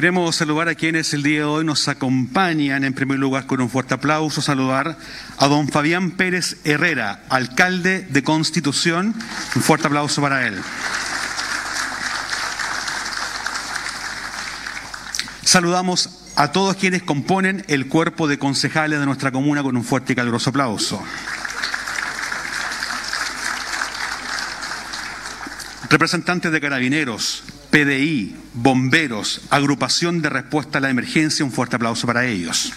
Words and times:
Queremos 0.00 0.34
saludar 0.34 0.66
a 0.70 0.74
quienes 0.74 1.12
el 1.12 1.22
día 1.22 1.40
de 1.40 1.44
hoy 1.44 1.62
nos 1.62 1.86
acompañan. 1.86 2.84
En 2.84 2.94
primer 2.94 3.18
lugar, 3.18 3.44
con 3.44 3.60
un 3.60 3.68
fuerte 3.68 3.92
aplauso, 3.92 4.40
saludar 4.40 4.96
a 5.36 5.46
don 5.46 5.68
Fabián 5.68 6.12
Pérez 6.12 6.56
Herrera, 6.64 7.22
alcalde 7.28 8.06
de 8.08 8.22
Constitución. 8.22 9.14
Un 9.54 9.60
fuerte 9.60 9.88
aplauso 9.88 10.22
para 10.22 10.46
él. 10.46 10.58
Saludamos 15.42 16.08
a 16.34 16.50
todos 16.50 16.76
quienes 16.76 17.02
componen 17.02 17.62
el 17.68 17.86
cuerpo 17.86 18.26
de 18.26 18.38
concejales 18.38 19.00
de 19.00 19.04
nuestra 19.04 19.30
comuna 19.30 19.62
con 19.62 19.76
un 19.76 19.84
fuerte 19.84 20.14
y 20.14 20.16
caluroso 20.16 20.48
aplauso. 20.48 21.04
Representantes 25.90 26.50
de 26.50 26.58
carabineros, 26.58 27.42
PDI, 27.70 28.36
bomberos, 28.54 29.42
agrupación 29.50 30.22
de 30.22 30.28
respuesta 30.28 30.78
a 30.78 30.80
la 30.80 30.90
emergencia, 30.90 31.44
un 31.44 31.52
fuerte 31.52 31.76
aplauso 31.76 32.06
para 32.06 32.26
ellos. 32.26 32.72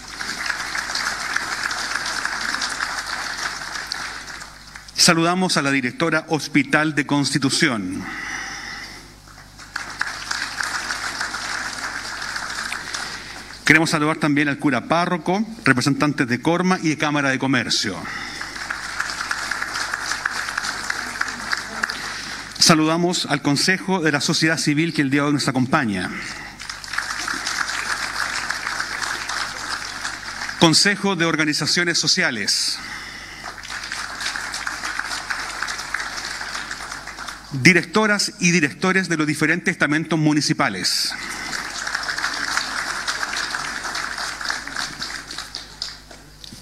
Saludamos 4.94 5.56
a 5.56 5.62
la 5.62 5.70
directora 5.70 6.24
Hospital 6.28 6.94
de 6.94 7.06
Constitución. 7.06 8.04
Queremos 13.64 13.90
saludar 13.90 14.18
también 14.18 14.48
al 14.48 14.58
cura 14.58 14.88
párroco, 14.88 15.44
representantes 15.64 16.28
de 16.28 16.40
Corma 16.40 16.78
y 16.82 16.90
de 16.90 16.98
Cámara 16.98 17.30
de 17.30 17.38
Comercio. 17.38 17.96
Saludamos 22.64 23.26
al 23.26 23.42
Consejo 23.42 24.00
de 24.00 24.10
la 24.10 24.22
Sociedad 24.22 24.56
Civil 24.56 24.94
que 24.94 25.02
el 25.02 25.10
día 25.10 25.20
de 25.20 25.26
hoy 25.26 25.34
nos 25.34 25.48
acompaña. 25.48 26.10
Consejo 30.60 31.14
de 31.14 31.26
Organizaciones 31.26 31.98
Sociales. 31.98 32.78
Directoras 37.52 38.32
y 38.40 38.50
directores 38.50 39.10
de 39.10 39.18
los 39.18 39.26
diferentes 39.26 39.70
estamentos 39.70 40.18
municipales. 40.18 41.12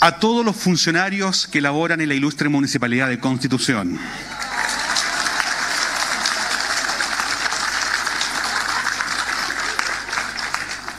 A 0.00 0.18
todos 0.18 0.44
los 0.44 0.56
funcionarios 0.56 1.46
que 1.46 1.60
laboran 1.60 2.00
en 2.00 2.08
la 2.08 2.14
ilustre 2.14 2.48
Municipalidad 2.48 3.08
de 3.08 3.20
Constitución. 3.20 4.00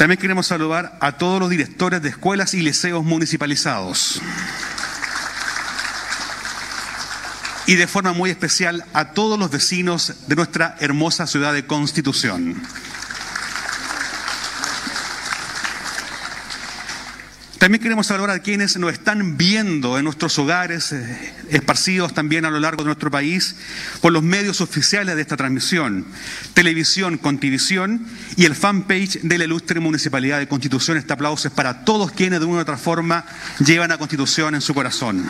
También 0.04 0.20
queremos 0.20 0.48
saludar 0.48 0.98
a 1.00 1.14
todos 1.14 1.40
los 1.40 1.50
directores 1.50 2.02
de 2.02 2.10
escuelas 2.10 2.54
y 2.54 2.62
liceos 2.62 3.06
municipalizados. 3.06 4.22
Y 7.68 7.76
de 7.76 7.88
forma 7.88 8.12
muy 8.12 8.30
especial 8.30 8.84
a 8.92 9.14
todos 9.14 9.40
los 9.40 9.50
vecinos 9.50 10.28
de 10.28 10.36
nuestra 10.36 10.76
hermosa 10.82 11.26
ciudad 11.26 11.54
de 11.54 11.66
Constitución. 11.66 12.62
También 17.64 17.82
queremos 17.82 18.08
saludar 18.08 18.32
a 18.32 18.40
quienes 18.40 18.76
nos 18.76 18.92
están 18.92 19.38
viendo 19.38 19.98
en 19.98 20.04
nuestros 20.04 20.38
hogares, 20.38 20.92
eh, 20.92 21.34
esparcidos 21.48 22.14
también 22.14 22.44
a 22.44 22.50
lo 22.50 22.60
largo 22.60 22.84
de 22.84 22.88
nuestro 22.88 23.10
país, 23.10 23.56
por 24.02 24.12
los 24.12 24.22
medios 24.22 24.60
oficiales 24.60 25.16
de 25.16 25.22
esta 25.22 25.38
transmisión, 25.38 26.06
televisión, 26.54 27.18
contivisión 27.18 28.06
y 28.36 28.44
el 28.44 28.54
fanpage 28.54 29.22
de 29.22 29.38
la 29.38 29.46
ilustre 29.46 29.80
Municipalidad 29.80 30.40
de 30.40 30.48
Constitución. 30.50 30.98
Este 30.98 31.14
aplauso 31.14 31.48
es 31.48 31.54
para 31.54 31.86
todos 31.86 32.12
quienes 32.12 32.42
de 32.42 32.48
una 32.48 32.58
u 32.58 32.62
otra 32.64 32.76
forma 32.76 33.24
llevan 33.66 33.94
a 33.94 33.98
Constitución 33.98 34.56
en 34.56 34.62
su 34.62 34.74
corazón. 34.74 35.26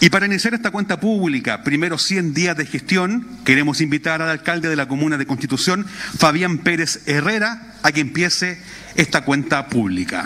Y 0.00 0.10
para 0.10 0.26
iniciar 0.26 0.54
esta 0.54 0.70
cuenta 0.70 1.00
pública, 1.00 1.64
primero 1.64 1.98
100 1.98 2.32
días 2.32 2.56
de 2.56 2.66
gestión, 2.66 3.26
queremos 3.44 3.80
invitar 3.80 4.22
al 4.22 4.28
alcalde 4.28 4.68
de 4.68 4.76
la 4.76 4.86
comuna 4.86 5.18
de 5.18 5.26
Constitución, 5.26 5.86
Fabián 6.18 6.58
Pérez 6.58 7.02
Herrera, 7.06 7.74
a 7.82 7.90
que 7.90 8.00
empiece 8.00 8.60
esta 8.94 9.24
cuenta 9.24 9.66
pública. 9.66 10.24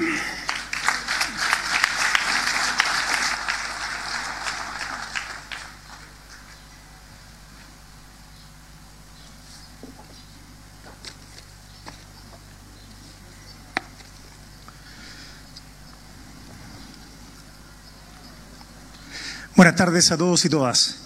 Buenas 19.54 19.76
tardes 19.76 20.10
a 20.10 20.16
todos 20.16 20.46
y 20.46 20.48
todas. 20.48 20.96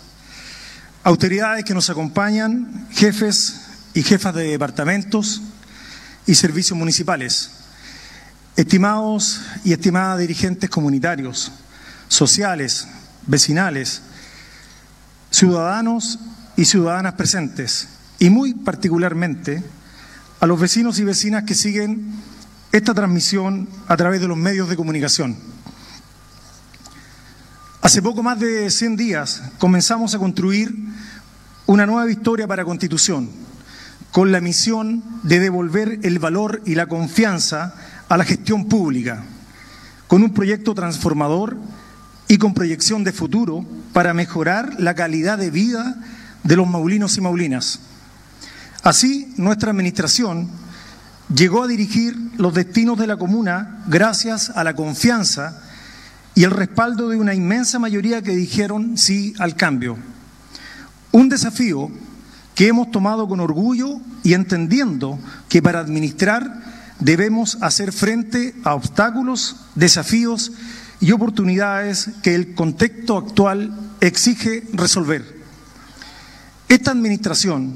Autoridades 1.02 1.64
que 1.64 1.74
nos 1.74 1.90
acompañan, 1.90 2.86
jefes 2.92 3.56
y 3.92 4.04
jefas 4.04 4.36
de 4.36 4.44
departamentos 4.44 5.42
y 6.26 6.36
servicios 6.36 6.78
municipales, 6.78 7.50
estimados 8.54 9.40
y 9.64 9.72
estimadas 9.72 10.20
dirigentes 10.20 10.70
comunitarios, 10.70 11.50
sociales, 12.06 12.86
vecinales, 13.26 14.02
ciudadanos 15.32 16.20
y 16.56 16.66
ciudadanas 16.66 17.14
presentes, 17.14 17.88
y 18.20 18.30
muy 18.30 18.54
particularmente 18.54 19.60
a 20.38 20.46
los 20.46 20.60
vecinos 20.60 21.00
y 21.00 21.04
vecinas 21.04 21.42
que 21.42 21.56
siguen 21.56 22.14
esta 22.70 22.94
transmisión 22.94 23.68
a 23.88 23.96
través 23.96 24.20
de 24.20 24.28
los 24.28 24.36
medios 24.36 24.68
de 24.68 24.76
comunicación. 24.76 25.55
Hace 27.86 28.02
poco 28.02 28.20
más 28.20 28.40
de 28.40 28.68
100 28.68 28.96
días 28.96 29.42
comenzamos 29.58 30.12
a 30.12 30.18
construir 30.18 30.74
una 31.66 31.86
nueva 31.86 32.10
historia 32.10 32.48
para 32.48 32.64
Constitución, 32.64 33.30
con 34.10 34.32
la 34.32 34.40
misión 34.40 35.04
de 35.22 35.38
devolver 35.38 36.00
el 36.02 36.18
valor 36.18 36.62
y 36.66 36.74
la 36.74 36.88
confianza 36.88 37.76
a 38.08 38.16
la 38.16 38.24
gestión 38.24 38.64
pública, 38.64 39.22
con 40.08 40.24
un 40.24 40.34
proyecto 40.34 40.74
transformador 40.74 41.56
y 42.26 42.38
con 42.38 42.54
proyección 42.54 43.04
de 43.04 43.12
futuro 43.12 43.64
para 43.92 44.14
mejorar 44.14 44.80
la 44.80 44.96
calidad 44.96 45.38
de 45.38 45.52
vida 45.52 45.94
de 46.42 46.56
los 46.56 46.68
maulinos 46.68 47.16
y 47.16 47.20
maulinas. 47.20 47.78
Así, 48.82 49.32
nuestra 49.36 49.70
administración 49.70 50.50
llegó 51.32 51.62
a 51.62 51.68
dirigir 51.68 52.16
los 52.36 52.52
destinos 52.52 52.98
de 52.98 53.06
la 53.06 53.16
comuna 53.16 53.84
gracias 53.86 54.50
a 54.50 54.64
la 54.64 54.74
confianza 54.74 55.62
y 56.36 56.44
el 56.44 56.50
respaldo 56.50 57.08
de 57.08 57.16
una 57.16 57.34
inmensa 57.34 57.78
mayoría 57.78 58.20
que 58.20 58.36
dijeron 58.36 58.98
sí 58.98 59.32
al 59.38 59.56
cambio. 59.56 59.96
Un 61.10 61.30
desafío 61.30 61.90
que 62.54 62.68
hemos 62.68 62.90
tomado 62.90 63.26
con 63.26 63.40
orgullo 63.40 64.00
y 64.22 64.34
entendiendo 64.34 65.18
que 65.48 65.62
para 65.62 65.80
administrar 65.80 66.62
debemos 67.00 67.56
hacer 67.62 67.90
frente 67.90 68.54
a 68.64 68.74
obstáculos, 68.74 69.56
desafíos 69.76 70.52
y 71.00 71.12
oportunidades 71.12 72.10
que 72.22 72.34
el 72.34 72.54
contexto 72.54 73.16
actual 73.16 73.74
exige 74.02 74.64
resolver. 74.74 75.40
Esta 76.68 76.90
administración 76.90 77.72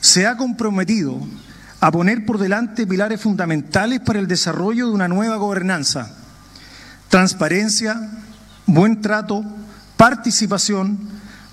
se 0.00 0.28
ha 0.28 0.36
comprometido 0.36 1.18
a 1.80 1.90
poner 1.90 2.24
por 2.24 2.38
delante 2.38 2.86
pilares 2.86 3.20
fundamentales 3.20 3.98
para 3.98 4.20
el 4.20 4.28
desarrollo 4.28 4.86
de 4.86 4.92
una 4.92 5.08
nueva 5.08 5.36
gobernanza 5.36 6.15
transparencia, 7.16 7.98
buen 8.66 9.00
trato, 9.00 9.42
participación, 9.96 10.98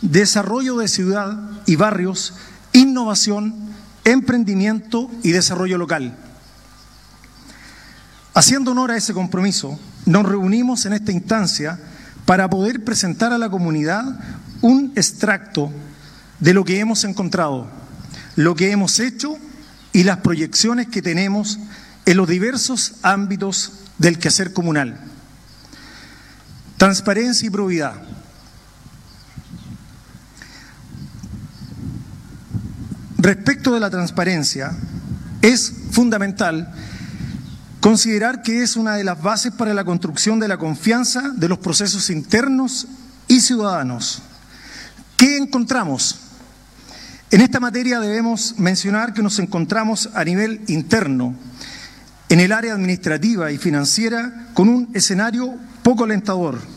desarrollo 0.02 0.76
de 0.76 0.90
ciudad 0.90 1.40
y 1.66 1.78
barrios, 1.78 2.34
innovación, 2.74 3.56
emprendimiento 4.04 5.10
y 5.24 5.32
desarrollo 5.32 5.78
local. 5.78 6.18
Haciendo 8.34 8.72
honor 8.72 8.92
a 8.92 8.98
ese 8.98 9.14
compromiso, 9.14 9.80
nos 10.06 10.26
reunimos 10.26 10.86
en 10.86 10.92
esta 10.92 11.14
instancia 11.14 11.80
para 12.26 12.50
poder 12.50 12.84
presentar 12.84 13.32
a 13.32 13.38
la 13.38 13.50
comunidad 13.50 14.20
un 14.60 14.92
extracto 14.98 15.72
de 16.42 16.54
lo 16.54 16.66
que 16.66 16.82
hemos 16.82 17.06
encontrado, 17.06 17.70
lo 18.36 18.54
que 18.54 18.72
hemos 18.72 19.00
hecho 19.00 19.38
y 19.94 20.04
las 20.04 20.18
proyecciones 20.18 20.88
que 20.88 21.02
tenemos 21.02 21.58
en 22.06 22.18
los 22.18 22.28
diversos 22.28 22.96
ámbitos 23.02 23.72
del 23.98 24.20
quehacer 24.20 24.52
comunal. 24.52 25.13
Transparencia 26.84 27.48
y 27.48 27.50
probidad. 27.50 27.94
Respecto 33.18 33.74
de 33.74 33.80
la 33.80 33.90
transparencia, 33.90 34.76
es 35.42 35.72
fundamental 35.92 36.74
considerar 37.80 38.42
que 38.42 38.64
es 38.64 38.76
una 38.76 38.96
de 38.98 39.06
las 39.06 39.22
bases 39.22 39.54
para 39.54 39.74
la 39.74 39.86
construcción 39.86 40.42
de 40.42 40.50
la 40.50 40.58
confianza 40.58 41.30
de 41.34 41.48
los 41.48 41.60
procesos 41.60 42.10
internos 42.10 42.86
y 43.30 43.40
ciudadanos. 43.40 44.22
¿Qué 45.16 45.38
encontramos? 45.38 46.20
En 47.32 47.40
esta 47.40 47.62
materia 47.62 48.02
debemos 48.02 48.56
mencionar 48.60 49.14
que 49.14 49.24
nos 49.24 49.40
encontramos 49.40 50.10
a 50.14 50.26
nivel 50.26 50.60
interno, 50.68 51.34
en 52.28 52.42
el 52.42 52.52
área 52.52 52.74
administrativa 52.74 53.54
y 53.54 53.58
financiera, 53.58 54.50
con 54.54 54.68
un 54.68 54.90
escenario 54.94 55.58
poco 55.82 56.04
alentador, 56.04 56.73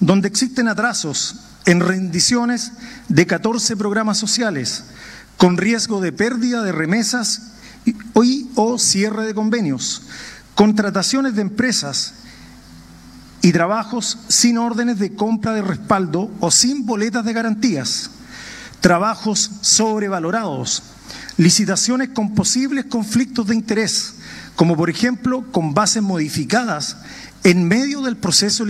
donde 0.00 0.28
existen 0.28 0.66
atrasos 0.66 1.36
en 1.66 1.80
rendiciones 1.80 2.72
de 3.08 3.26
14 3.26 3.76
programas 3.76 4.18
sociales, 4.18 4.84
con 5.36 5.56
riesgo 5.56 6.00
de 6.00 6.12
pérdida 6.12 6.62
de 6.62 6.72
remesas 6.72 7.52
y, 7.84 8.48
o 8.54 8.78
cierre 8.78 9.26
de 9.26 9.34
convenios, 9.34 10.02
contrataciones 10.54 11.34
de 11.34 11.42
empresas 11.42 12.14
y 13.42 13.52
trabajos 13.52 14.18
sin 14.28 14.58
órdenes 14.58 14.98
de 14.98 15.14
compra 15.14 15.52
de 15.52 15.62
respaldo 15.62 16.30
o 16.40 16.50
sin 16.50 16.84
boletas 16.84 17.24
de 17.24 17.32
garantías, 17.32 18.10
trabajos 18.80 19.50
sobrevalorados, 19.60 20.82
licitaciones 21.36 22.10
con 22.10 22.34
posibles 22.34 22.86
conflictos 22.86 23.46
de 23.46 23.54
interés, 23.54 24.14
como 24.56 24.76
por 24.76 24.90
ejemplo 24.90 25.50
con 25.52 25.72
bases 25.72 26.02
modificadas 26.02 26.98
en 27.44 27.66
medio 27.66 28.02
del 28.02 28.16
proceso 28.16 28.64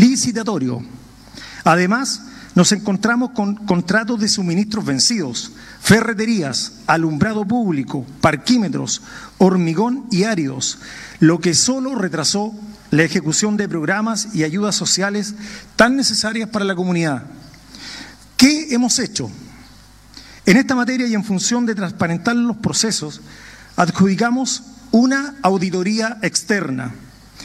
licitatorio. 0.00 0.82
Además, 1.64 2.22
nos 2.54 2.72
encontramos 2.72 3.30
con 3.30 3.54
contratos 3.54 4.18
de 4.18 4.28
suministros 4.28 4.84
vencidos, 4.84 5.52
ferreterías, 5.80 6.72
alumbrado 6.86 7.44
público, 7.46 8.04
parquímetros, 8.20 9.02
hormigón 9.38 10.06
y 10.10 10.24
áridos, 10.24 10.78
lo 11.20 11.38
que 11.38 11.54
solo 11.54 11.94
retrasó 11.94 12.52
la 12.90 13.04
ejecución 13.04 13.56
de 13.56 13.68
programas 13.68 14.34
y 14.34 14.42
ayudas 14.42 14.74
sociales 14.74 15.34
tan 15.76 15.96
necesarias 15.96 16.48
para 16.48 16.64
la 16.64 16.74
comunidad. 16.74 17.24
¿Qué 18.36 18.74
hemos 18.74 18.98
hecho? 18.98 19.30
En 20.46 20.56
esta 20.56 20.74
materia 20.74 21.06
y 21.06 21.14
en 21.14 21.22
función 21.22 21.66
de 21.66 21.74
transparentar 21.74 22.34
los 22.34 22.56
procesos, 22.56 23.20
adjudicamos 23.76 24.64
una 24.90 25.36
auditoría 25.42 26.18
externa 26.22 26.94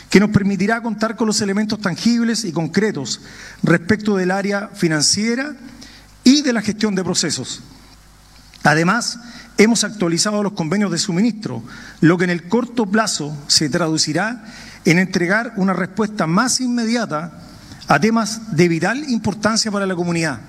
que 0.10 0.20
nos 0.20 0.30
permitirá 0.30 0.82
contar 0.82 1.16
con 1.16 1.28
los 1.28 1.42
elementos 1.42 1.80
tangibles 1.80 2.46
y 2.46 2.52
concretos 2.52 3.22
respecto 3.64 4.16
del 4.16 4.32
área 4.32 4.70
financiera 4.70 5.56
y 6.24 6.42
de 6.42 6.54
la 6.54 6.62
gestión 6.62 6.96
de 6.96 7.04
procesos. 7.04 7.62
Además, 8.64 9.20
hemos 9.58 9.84
actualizado 9.84 10.42
los 10.42 10.54
convenios 10.54 10.92
de 10.92 10.98
suministro, 10.98 11.64
lo 12.02 12.18
que 12.18 12.24
en 12.24 12.32
el 12.32 12.48
corto 12.48 12.86
plazo 12.86 13.38
se 13.48 13.70
traducirá 13.70 14.44
en 14.86 15.00
entregar 15.00 15.54
una 15.56 15.74
respuesta 15.74 16.28
más 16.28 16.62
inmediata 16.62 17.32
a 17.88 18.00
temas 18.00 18.56
de 18.56 18.68
vital 18.68 19.10
importancia 19.10 19.72
para 19.72 19.86
la 19.86 19.96
comunidad. 19.96 20.40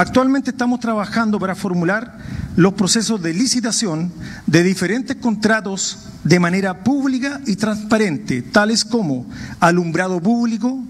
Actualmente 0.00 0.48
estamos 0.48 0.80
trabajando 0.80 1.38
para 1.38 1.54
formular 1.54 2.16
los 2.56 2.72
procesos 2.72 3.20
de 3.20 3.34
licitación 3.34 4.10
de 4.46 4.62
diferentes 4.62 5.14
contratos 5.16 6.06
de 6.24 6.40
manera 6.40 6.82
pública 6.82 7.38
y 7.44 7.56
transparente, 7.56 8.40
tales 8.40 8.86
como 8.86 9.26
alumbrado 9.60 10.18
público, 10.18 10.82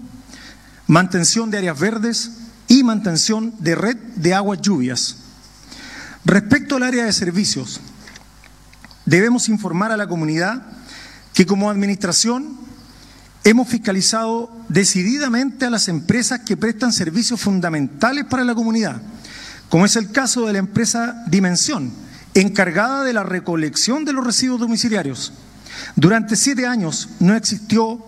mantención 0.87 1.51
de 1.51 1.57
áreas 1.57 1.77
verdes 1.77 2.31
y 2.69 2.83
mantención 2.83 3.53
de 3.59 3.75
red 3.75 3.97
de 4.15 4.33
aguas 4.33 4.61
lluvias. 4.61 5.17
Respecto 6.23 6.77
al 6.77 6.83
área 6.83 7.03
de 7.03 7.11
servicios, 7.11 7.81
debemos 9.05 9.49
informar 9.49 9.91
a 9.91 9.97
la 9.97 10.07
comunidad 10.07 10.63
que 11.33 11.45
como 11.45 11.69
administración 11.69 12.60
hemos 13.43 13.67
fiscalizado 13.67 14.51
decididamente 14.69 15.65
a 15.65 15.69
las 15.69 15.87
empresas 15.87 16.41
que 16.41 16.57
prestan 16.57 16.93
servicios 16.93 17.41
fundamentales 17.41 18.25
para 18.25 18.43
la 18.43 18.55
comunidad, 18.55 19.01
como 19.69 19.85
es 19.85 19.95
el 19.95 20.11
caso 20.11 20.45
de 20.45 20.53
la 20.53 20.59
empresa 20.59 21.23
Dimensión, 21.27 21.91
encargada 22.33 23.03
de 23.03 23.13
la 23.13 23.23
recolección 23.23 24.05
de 24.05 24.13
los 24.13 24.25
residuos 24.25 24.59
domiciliarios. 24.59 25.33
Durante 25.95 26.35
siete 26.35 26.67
años 26.67 27.09
no 27.19 27.35
existió 27.35 28.05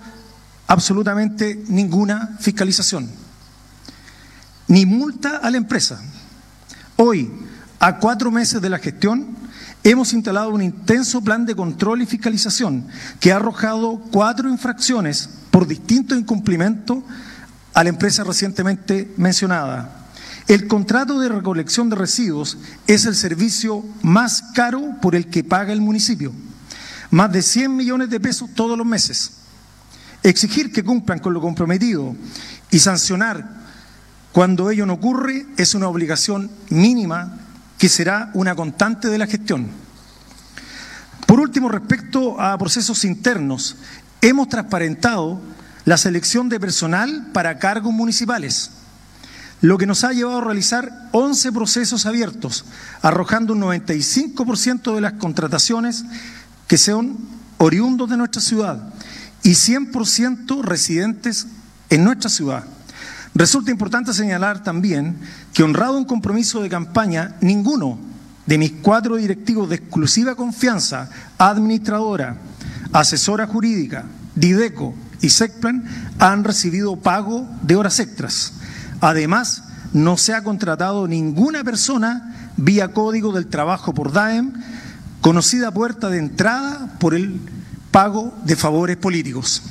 absolutamente 0.68 1.64
ninguna 1.68 2.38
fiscalización, 2.40 3.10
ni 4.68 4.86
multa 4.86 5.38
a 5.38 5.50
la 5.50 5.58
empresa. 5.58 6.02
Hoy, 6.96 7.32
a 7.80 7.98
cuatro 7.98 8.32
meses 8.32 8.62
de 8.62 8.70
la 8.70 8.80
gestión, 8.80 9.36
hemos 9.84 10.14
instalado 10.14 10.50
un 10.50 10.62
intenso 10.62 11.22
plan 11.22 11.46
de 11.46 11.56
control 11.56 12.02
y 12.02 12.06
fiscalización 12.06 12.88
que 13.20 13.32
ha 13.32 13.36
arrojado 13.36 14.00
cuatro 14.12 14.50
infracciones 14.50 15.30
por 15.52 15.68
distintos 15.68 16.18
incumplimientos 16.18 17.00
a 17.74 17.84
la 17.84 17.90
empresa 17.90 18.24
recientemente 18.24 19.14
mencionada. 19.18 20.00
El 20.48 20.68
contrato 20.68 21.20
de 21.20 21.30
recolección 21.30 21.90
de 21.90 21.96
residuos 21.96 22.58
es 22.88 23.06
el 23.06 23.16
servicio 23.16 23.84
más 24.02 24.44
caro 24.54 24.96
por 25.02 25.16
el 25.16 25.28
que 25.28 25.44
paga 25.44 25.74
el 25.74 25.82
municipio. 25.82 26.34
Más 27.12 27.32
de 27.32 27.42
100 27.42 27.76
millones 27.76 28.10
de 28.10 28.20
pesos 28.20 28.50
todos 28.54 28.78
los 28.78 28.88
meses. 28.88 29.32
Exigir 30.22 30.72
que 30.72 30.84
cumplan 30.84 31.20
con 31.20 31.34
lo 31.34 31.42
comprometido 31.42 32.16
y 32.72 32.80
sancionar 32.80 33.64
cuando 34.32 34.70
ello 34.72 34.86
no 34.86 34.94
ocurre 34.94 35.46
es 35.58 35.76
una 35.76 35.88
obligación 35.88 36.50
mínima 36.70 37.43
que 37.84 37.90
será 37.90 38.32
una 38.34 38.56
constante 38.56 39.10
de 39.10 39.18
la 39.18 39.28
gestión. 39.28 39.68
Por 41.28 41.42
último, 41.42 41.68
respecto 41.68 42.40
a 42.40 42.58
procesos 42.58 43.04
internos, 43.04 43.76
hemos 44.22 44.48
transparentado 44.48 45.42
la 45.84 45.98
selección 45.98 46.48
de 46.48 46.62
personal 46.62 47.28
para 47.34 47.60
cargos 47.60 47.92
municipales 47.92 48.72
lo 49.60 49.78
que 49.78 49.86
nos 49.86 50.06
ha 50.06 50.14
llevado 50.14 50.38
a 50.38 50.46
realizar 50.46 51.10
11 51.12 51.52
procesos 51.52 52.06
abiertos, 52.06 52.64
arrojando 53.02 53.52
un 53.52 53.60
95% 53.60 54.96
de 54.96 55.02
las 55.02 55.14
contrataciones 55.16 56.06
que 56.68 56.78
son 56.78 57.18
oriundos 57.58 58.10
de 58.10 58.16
nuestra 58.16 58.42
ciudad 58.42 58.94
y 59.44 59.56
100% 59.56 60.62
residentes 60.62 61.48
en 61.90 62.06
nuestra 62.06 62.30
ciudad. 62.30 62.64
Resulta 63.36 63.72
importante 63.72 64.14
señalar 64.14 64.62
también 64.62 65.18
que 65.54 65.64
honrado 65.64 65.98
un 65.98 66.06
compromiso 66.06 66.62
de 66.62 66.70
campaña, 66.70 67.36
ninguno 67.42 67.98
de 68.46 68.58
mis 68.58 68.74
cuatro 68.82 69.16
directivos 69.16 69.70
de 69.70 69.76
exclusiva 69.76 70.36
confianza, 70.36 71.10
administradora, 71.38 72.38
asesora 72.92 73.48
jurídica, 73.48 74.06
Dideco 74.36 74.94
y 75.22 75.30
SECPLAN 75.30 75.84
han 76.20 76.44
recibido 76.44 76.96
pago 76.96 77.48
de 77.62 77.76
horas 77.76 78.00
extras. 78.00 78.54
Además, 79.02 79.64
no 79.94 80.18
se 80.18 80.34
ha 80.34 80.44
contratado 80.44 81.08
ninguna 81.08 81.64
persona 81.64 82.52
vía 82.58 82.94
código 82.94 83.32
del 83.32 83.48
trabajo 83.48 83.94
por 83.94 84.12
DAEM, 84.12 84.54
conocida 85.22 85.72
puerta 85.72 86.10
de 86.10 86.20
entrada 86.20 86.98
por 87.00 87.16
el 87.16 87.40
pago 87.92 88.34
de 88.44 88.56
favores 88.56 88.98
políticos. 88.98 89.64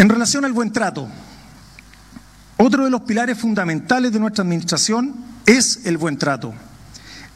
En 0.00 0.08
relación 0.08 0.46
al 0.46 0.54
buen 0.54 0.72
trato, 0.72 1.06
otro 2.56 2.84
de 2.84 2.90
los 2.90 3.02
pilares 3.02 3.36
fundamentales 3.36 4.10
de 4.10 4.18
nuestra 4.18 4.40
administración 4.40 5.14
es 5.44 5.84
el 5.84 5.98
buen 5.98 6.16
trato. 6.16 6.54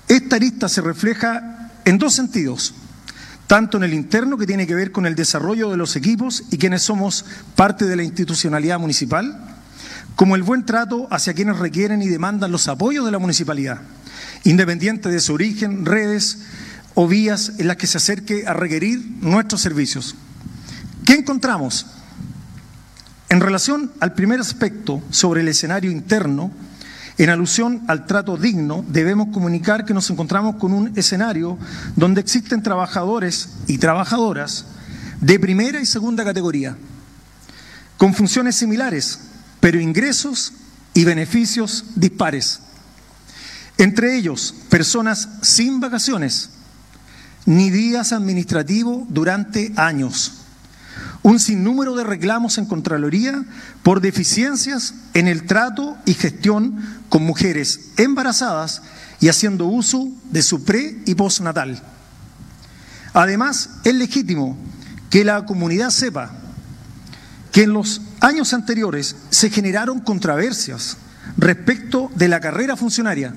Esta 0.08 0.38
lista 0.38 0.70
se 0.70 0.80
refleja 0.80 1.70
en 1.84 1.98
dos 1.98 2.14
sentidos 2.14 2.72
tanto 3.46 3.76
en 3.76 3.84
el 3.84 3.92
interno, 3.92 4.38
que 4.38 4.46
tiene 4.46 4.66
que 4.66 4.74
ver 4.74 4.92
con 4.92 5.04
el 5.04 5.14
desarrollo 5.14 5.70
de 5.70 5.76
los 5.76 5.94
equipos 5.94 6.44
y 6.50 6.56
quienes 6.56 6.80
somos 6.80 7.26
parte 7.54 7.84
de 7.84 7.96
la 7.96 8.02
institucionalidad 8.02 8.78
municipal, 8.78 9.38
como 10.16 10.34
el 10.34 10.42
buen 10.42 10.64
trato 10.64 11.06
hacia 11.10 11.34
quienes 11.34 11.58
requieren 11.58 12.00
y 12.00 12.08
demandan 12.08 12.50
los 12.50 12.66
apoyos 12.68 13.04
de 13.04 13.12
la 13.12 13.18
municipalidad, 13.18 13.82
independiente 14.44 15.10
de 15.10 15.20
su 15.20 15.34
origen, 15.34 15.84
redes 15.84 16.38
o 16.94 17.06
vías 17.06 17.52
en 17.58 17.68
las 17.68 17.76
que 17.76 17.86
se 17.86 17.98
acerque 17.98 18.46
a 18.46 18.54
requerir 18.54 19.04
nuestros 19.20 19.60
servicios. 19.60 20.14
¿Qué 21.04 21.12
encontramos? 21.12 21.93
En 23.34 23.40
relación 23.40 23.90
al 23.98 24.14
primer 24.14 24.38
aspecto 24.38 25.02
sobre 25.10 25.40
el 25.40 25.48
escenario 25.48 25.90
interno, 25.90 26.52
en 27.18 27.30
alusión 27.30 27.82
al 27.88 28.06
trato 28.06 28.36
digno, 28.36 28.84
debemos 28.86 29.30
comunicar 29.32 29.84
que 29.84 29.92
nos 29.92 30.08
encontramos 30.08 30.54
con 30.54 30.72
un 30.72 30.96
escenario 30.96 31.58
donde 31.96 32.20
existen 32.20 32.62
trabajadores 32.62 33.48
y 33.66 33.78
trabajadoras 33.78 34.66
de 35.20 35.40
primera 35.40 35.80
y 35.80 35.84
segunda 35.84 36.22
categoría, 36.22 36.76
con 37.96 38.14
funciones 38.14 38.54
similares, 38.54 39.18
pero 39.58 39.80
ingresos 39.80 40.52
y 40.94 41.02
beneficios 41.02 41.86
dispares. 41.96 42.60
Entre 43.78 44.16
ellos, 44.16 44.54
personas 44.68 45.28
sin 45.42 45.80
vacaciones, 45.80 46.50
ni 47.46 47.70
días 47.70 48.12
administrativos 48.12 49.06
durante 49.08 49.72
años 49.74 50.43
un 51.24 51.40
sinnúmero 51.40 51.96
de 51.96 52.04
reclamos 52.04 52.58
en 52.58 52.66
Contraloría 52.66 53.44
por 53.82 54.02
deficiencias 54.02 54.94
en 55.14 55.26
el 55.26 55.46
trato 55.46 55.96
y 56.04 56.12
gestión 56.12 56.78
con 57.08 57.24
mujeres 57.24 57.92
embarazadas 57.96 58.82
y 59.20 59.28
haciendo 59.28 59.64
uso 59.64 60.06
de 60.30 60.42
su 60.42 60.64
pre 60.64 60.98
y 61.06 61.14
postnatal. 61.14 61.82
Además, 63.14 63.70
es 63.84 63.94
legítimo 63.94 64.58
que 65.08 65.24
la 65.24 65.46
comunidad 65.46 65.88
sepa 65.88 66.30
que 67.52 67.62
en 67.62 67.72
los 67.72 68.02
años 68.20 68.52
anteriores 68.52 69.16
se 69.30 69.48
generaron 69.48 70.00
controversias 70.00 70.98
respecto 71.38 72.10
de 72.16 72.28
la 72.28 72.40
carrera 72.40 72.76
funcionaria, 72.76 73.34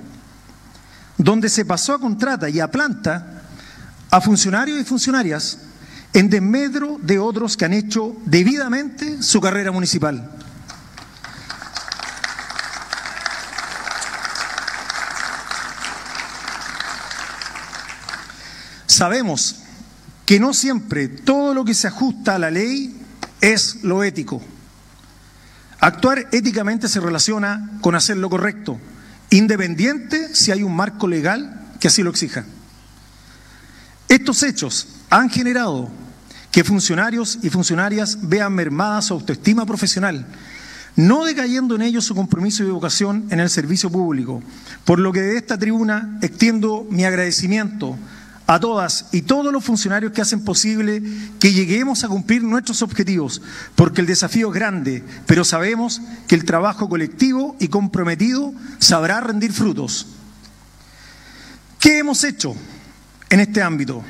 donde 1.16 1.48
se 1.48 1.64
pasó 1.64 1.94
a 1.94 2.00
contrata 2.00 2.50
y 2.50 2.60
a 2.60 2.70
planta 2.70 3.44
a 4.10 4.20
funcionarios 4.20 4.78
y 4.78 4.84
funcionarias 4.84 5.58
en 6.18 6.28
desmedro 6.28 6.98
de 7.00 7.20
otros 7.20 7.56
que 7.56 7.64
han 7.64 7.72
hecho 7.72 8.16
debidamente 8.24 9.22
su 9.22 9.40
carrera 9.40 9.70
municipal. 9.70 10.28
Sabemos 18.88 19.60
que 20.26 20.40
no 20.40 20.52
siempre 20.54 21.06
todo 21.06 21.54
lo 21.54 21.64
que 21.64 21.72
se 21.72 21.86
ajusta 21.86 22.34
a 22.34 22.40
la 22.40 22.50
ley 22.50 23.00
es 23.40 23.84
lo 23.84 24.02
ético. 24.02 24.42
Actuar 25.78 26.26
éticamente 26.32 26.88
se 26.88 26.98
relaciona 26.98 27.78
con 27.80 27.94
hacer 27.94 28.16
lo 28.16 28.28
correcto, 28.28 28.80
independiente 29.30 30.34
si 30.34 30.50
hay 30.50 30.64
un 30.64 30.74
marco 30.74 31.06
legal 31.06 31.74
que 31.78 31.86
así 31.86 32.02
lo 32.02 32.10
exija. 32.10 32.44
Estos 34.08 34.42
hechos 34.42 34.88
han 35.10 35.30
generado 35.30 36.07
que 36.58 36.64
funcionarios 36.64 37.38
y 37.44 37.50
funcionarias 37.50 38.18
vean 38.20 38.52
mermada 38.52 39.00
su 39.00 39.14
autoestima 39.14 39.64
profesional, 39.64 40.26
no 40.96 41.24
decayendo 41.24 41.76
en 41.76 41.82
ellos 41.82 42.04
su 42.04 42.16
compromiso 42.16 42.64
y 42.64 42.66
vocación 42.66 43.28
en 43.30 43.38
el 43.38 43.48
servicio 43.48 43.90
público, 43.90 44.42
por 44.84 44.98
lo 44.98 45.12
que 45.12 45.20
de 45.20 45.36
esta 45.36 45.56
tribuna 45.56 46.18
extiendo 46.20 46.84
mi 46.90 47.04
agradecimiento 47.04 47.96
a 48.48 48.58
todas 48.58 49.06
y 49.12 49.22
todos 49.22 49.52
los 49.52 49.62
funcionarios 49.62 50.10
que 50.10 50.20
hacen 50.20 50.44
posible 50.44 51.00
que 51.38 51.52
lleguemos 51.52 52.02
a 52.02 52.08
cumplir 52.08 52.42
nuestros 52.42 52.82
objetivos, 52.82 53.40
porque 53.76 54.00
el 54.00 54.08
desafío 54.08 54.48
es 54.48 54.54
grande, 54.54 55.04
pero 55.26 55.44
sabemos 55.44 56.02
que 56.26 56.34
el 56.34 56.44
trabajo 56.44 56.88
colectivo 56.88 57.54
y 57.60 57.68
comprometido 57.68 58.52
sabrá 58.80 59.20
rendir 59.20 59.52
frutos. 59.52 60.08
¿Qué 61.78 61.98
hemos 61.98 62.24
hecho 62.24 62.56
en 63.30 63.38
este 63.38 63.62
ámbito? 63.62 64.02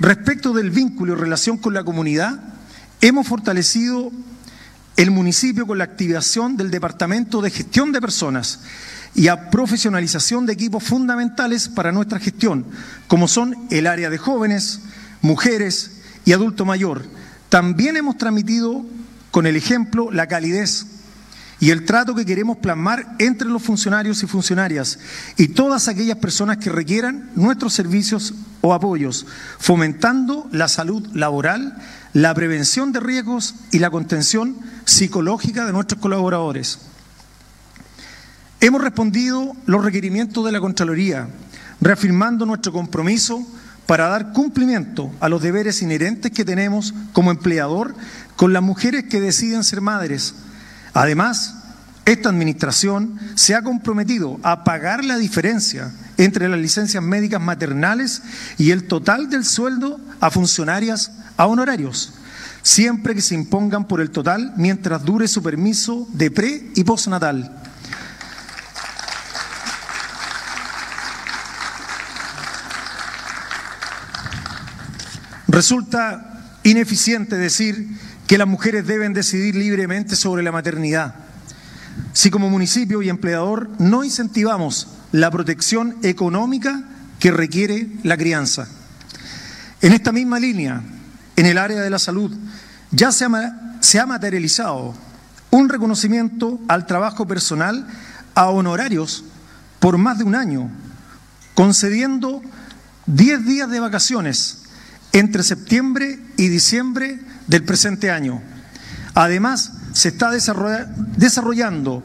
Respecto 0.00 0.52
del 0.52 0.70
vínculo 0.70 1.14
y 1.14 1.16
relación 1.16 1.58
con 1.58 1.74
la 1.74 1.82
comunidad, 1.82 2.38
hemos 3.00 3.26
fortalecido 3.26 4.12
el 4.96 5.10
municipio 5.10 5.66
con 5.66 5.78
la 5.78 5.84
activación 5.84 6.56
del 6.56 6.70
Departamento 6.70 7.40
de 7.40 7.50
Gestión 7.50 7.92
de 7.92 8.00
Personas 8.00 8.60
y 9.14 9.28
a 9.28 9.50
profesionalización 9.50 10.46
de 10.46 10.52
equipos 10.52 10.84
fundamentales 10.84 11.68
para 11.68 11.90
nuestra 11.90 12.20
gestión, 12.20 12.64
como 13.08 13.26
son 13.26 13.56
el 13.70 13.86
área 13.86 14.10
de 14.10 14.18
jóvenes, 14.18 14.80
mujeres 15.22 15.92
y 16.24 16.32
adulto 16.32 16.64
mayor. 16.64 17.04
También 17.48 17.96
hemos 17.96 18.18
transmitido 18.18 18.84
con 19.30 19.46
el 19.46 19.56
ejemplo 19.56 20.12
la 20.12 20.28
calidez 20.28 20.86
y 21.60 21.70
el 21.70 21.84
trato 21.84 22.14
que 22.14 22.24
queremos 22.24 22.58
plasmar 22.58 23.16
entre 23.18 23.48
los 23.48 23.62
funcionarios 23.62 24.22
y 24.22 24.26
funcionarias 24.26 24.98
y 25.36 25.48
todas 25.48 25.88
aquellas 25.88 26.18
personas 26.18 26.58
que 26.58 26.70
requieran 26.70 27.30
nuestros 27.34 27.74
servicios 27.74 28.34
o 28.60 28.74
apoyos, 28.74 29.26
fomentando 29.58 30.48
la 30.52 30.68
salud 30.68 31.06
laboral, 31.14 31.76
la 32.12 32.34
prevención 32.34 32.92
de 32.92 33.00
riesgos 33.00 33.54
y 33.72 33.78
la 33.78 33.90
contención 33.90 34.56
psicológica 34.84 35.66
de 35.66 35.72
nuestros 35.72 36.00
colaboradores. 36.00 36.78
Hemos 38.60 38.82
respondido 38.82 39.54
los 39.66 39.84
requerimientos 39.84 40.44
de 40.44 40.52
la 40.52 40.60
Contraloría, 40.60 41.28
reafirmando 41.80 42.44
nuestro 42.44 42.72
compromiso 42.72 43.46
para 43.86 44.08
dar 44.08 44.32
cumplimiento 44.32 45.10
a 45.20 45.28
los 45.28 45.40
deberes 45.40 45.80
inherentes 45.80 46.32
que 46.32 46.44
tenemos 46.44 46.92
como 47.12 47.30
empleador 47.30 47.94
con 48.36 48.52
las 48.52 48.62
mujeres 48.62 49.04
que 49.04 49.20
deciden 49.20 49.64
ser 49.64 49.80
madres. 49.80 50.34
Además, 50.98 51.54
esta 52.06 52.28
administración 52.28 53.20
se 53.36 53.54
ha 53.54 53.62
comprometido 53.62 54.40
a 54.42 54.64
pagar 54.64 55.04
la 55.04 55.16
diferencia 55.16 55.92
entre 56.16 56.48
las 56.48 56.58
licencias 56.58 57.00
médicas 57.04 57.40
maternales 57.40 58.20
y 58.58 58.72
el 58.72 58.88
total 58.88 59.30
del 59.30 59.44
sueldo 59.44 60.00
a 60.18 60.28
funcionarias 60.32 61.12
a 61.36 61.46
honorarios, 61.46 62.14
siempre 62.62 63.14
que 63.14 63.20
se 63.20 63.36
impongan 63.36 63.86
por 63.86 64.00
el 64.00 64.10
total 64.10 64.54
mientras 64.56 65.04
dure 65.04 65.28
su 65.28 65.40
permiso 65.40 66.08
de 66.14 66.32
pre 66.32 66.72
y 66.74 66.82
postnatal. 66.82 67.48
Resulta 75.46 76.58
ineficiente 76.64 77.36
decir 77.36 77.86
que 78.28 78.38
las 78.38 78.46
mujeres 78.46 78.86
deben 78.86 79.14
decidir 79.14 79.56
libremente 79.56 80.14
sobre 80.14 80.42
la 80.42 80.52
maternidad. 80.52 81.14
Si 82.12 82.30
como 82.30 82.50
municipio 82.50 83.00
y 83.00 83.08
empleador 83.08 83.70
no 83.78 84.04
incentivamos 84.04 84.86
la 85.12 85.30
protección 85.30 85.96
económica 86.02 86.84
que 87.18 87.30
requiere 87.30 87.88
la 88.02 88.18
crianza. 88.18 88.68
En 89.80 89.94
esta 89.94 90.12
misma 90.12 90.38
línea, 90.38 90.82
en 91.36 91.46
el 91.46 91.56
área 91.56 91.80
de 91.80 91.88
la 91.88 91.98
salud, 91.98 92.36
ya 92.90 93.12
se 93.12 93.24
ha, 93.24 94.06
materializado 94.06 94.94
un 95.50 95.70
reconocimiento 95.70 96.60
al 96.68 96.86
trabajo 96.86 97.26
personal 97.26 97.86
a 98.34 98.50
honorarios 98.50 99.24
por 99.80 99.96
más 99.96 100.18
de 100.18 100.24
un 100.24 100.34
año, 100.34 100.70
concediendo 101.54 102.42
10 103.06 103.46
días 103.46 103.70
de 103.70 103.80
vacaciones 103.80 104.64
entre 105.12 105.42
septiembre 105.42 106.20
y 106.36 106.48
diciembre 106.48 107.20
del 107.48 107.64
presente 107.64 108.10
año. 108.10 108.40
Además, 109.14 109.72
se 109.92 110.08
está 110.08 110.30
desarrollando 110.30 112.04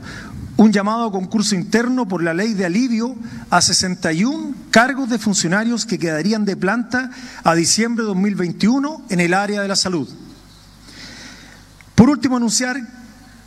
un 0.56 0.72
llamado 0.72 1.06
a 1.06 1.12
concurso 1.12 1.56
interno 1.56 2.08
por 2.08 2.24
la 2.24 2.34
ley 2.34 2.54
de 2.54 2.66
alivio 2.66 3.16
a 3.50 3.62
61 3.62 4.56
cargos 4.72 5.10
de 5.10 5.20
funcionarios 5.20 5.86
que 5.86 6.00
quedarían 6.00 6.46
de 6.46 6.56
planta 6.56 7.12
a 7.44 7.56
diciembre 7.56 8.04
de 8.04 8.08
2021 8.08 9.06
en 9.10 9.20
el 9.20 9.34
área 9.34 9.62
de 9.62 9.68
la 9.68 9.76
salud. 9.76 10.10
Por 11.96 12.10
último, 12.10 12.38
anunciar 12.38 12.82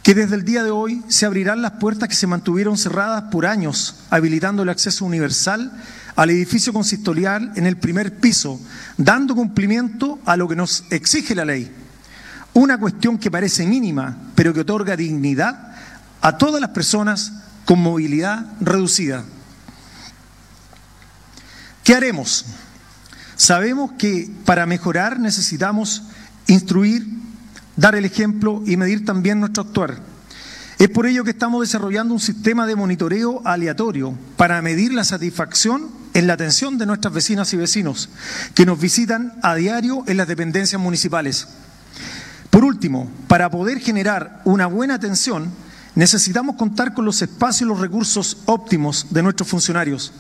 que 0.03 0.15
desde 0.15 0.37
el 0.37 0.45
día 0.45 0.63
de 0.63 0.71
hoy 0.71 1.03
se 1.09 1.27
abrirán 1.27 1.63
las 1.63 1.73
puertas 1.73 2.09
que 2.09 2.15
se 2.15 2.29
mantuvieron 2.29 2.79
cerradas 2.79 3.25
por 3.33 3.47
años, 3.47 3.97
habilitando 4.11 4.63
el 4.63 4.69
acceso 4.69 5.05
universal 5.05 5.73
al 6.15 6.31
edificio 6.31 6.73
consistorial 6.73 7.53
en 7.57 7.67
el 7.67 7.77
primer 7.77 8.17
piso, 8.19 8.61
dando 8.97 9.35
cumplimiento 9.35 10.21
a 10.25 10.37
lo 10.37 10.49
que 10.49 10.57
nos 10.57 10.85
exige 10.91 11.35
la 11.35 11.45
ley. 11.45 11.71
Una 12.57 12.79
cuestión 12.79 13.19
que 13.19 13.31
parece 13.31 13.67
mínima, 13.67 14.17
pero 14.35 14.55
que 14.55 14.61
otorga 14.61 14.97
dignidad 14.97 15.75
a 16.23 16.39
todas 16.39 16.59
las 16.59 16.71
personas 16.71 17.35
con 17.67 17.83
movilidad 17.83 18.47
reducida. 18.63 19.25
¿Qué 21.85 21.95
haremos? 21.95 22.47
Sabemos 23.37 23.93
que 23.99 24.31
para 24.47 24.65
mejorar 24.65 25.21
necesitamos 25.21 26.05
instruir, 26.47 27.07
dar 27.77 27.95
el 27.95 28.07
ejemplo 28.07 28.63
y 28.65 28.79
medir 28.79 29.05
también 29.05 29.39
nuestro 29.39 29.65
actuar. 29.65 30.01
Es 30.79 30.89
por 30.89 31.05
ello 31.05 31.25
que 31.25 31.33
estamos 31.33 31.61
desarrollando 31.61 32.15
un 32.15 32.21
sistema 32.21 32.67
de 32.67 32.75
monitoreo 32.75 33.43
aleatorio 33.45 34.15
para 34.39 34.63
medir 34.63 34.95
la 34.95 35.05
satisfacción 35.05 35.91
en 36.15 36.27
la 36.27 36.33
atención 36.33 36.79
de 36.79 36.87
nuestras 36.87 37.13
vecinas 37.13 37.53
y 37.53 37.59
vecinos 37.59 38.09
que 38.55 38.65
nos 38.65 38.81
visitan 38.81 39.35
a 39.43 39.55
diario 39.57 40.05
en 40.07 40.17
las 40.17 40.27
dependencias 40.27 40.81
municipales. 40.81 41.49
Por 42.57 42.65
último, 42.65 43.11
para 43.29 43.51
poder 43.51 43.81
generar 43.81 44.41
una 44.47 44.67
buena 44.67 44.95
atención, 44.95 45.53
necesitamos 45.95 46.57
contar 46.57 46.95
con 46.95 47.05
los 47.05 47.21
espacios 47.21 47.61
y 47.61 47.65
los 47.67 47.79
recursos 47.79 48.39
óptimos 48.47 49.09
de 49.11 49.23
nuestros 49.23 49.47
funcionarios. 49.47 50.15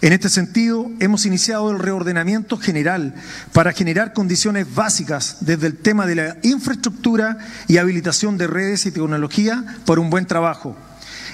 En 0.00 0.12
este 0.12 0.28
sentido, 0.28 0.90
hemos 0.98 1.24
iniciado 1.24 1.70
el 1.70 1.78
reordenamiento 1.78 2.56
general 2.56 3.14
para 3.52 3.72
generar 3.72 4.12
condiciones 4.12 4.74
básicas 4.74 5.36
desde 5.42 5.68
el 5.68 5.76
tema 5.76 6.04
de 6.06 6.16
la 6.16 6.36
infraestructura 6.42 7.38
y 7.68 7.76
habilitación 7.76 8.38
de 8.38 8.48
redes 8.48 8.84
y 8.84 8.90
tecnología 8.90 9.64
por 9.84 10.00
un 10.00 10.10
buen 10.10 10.26
trabajo. 10.26 10.76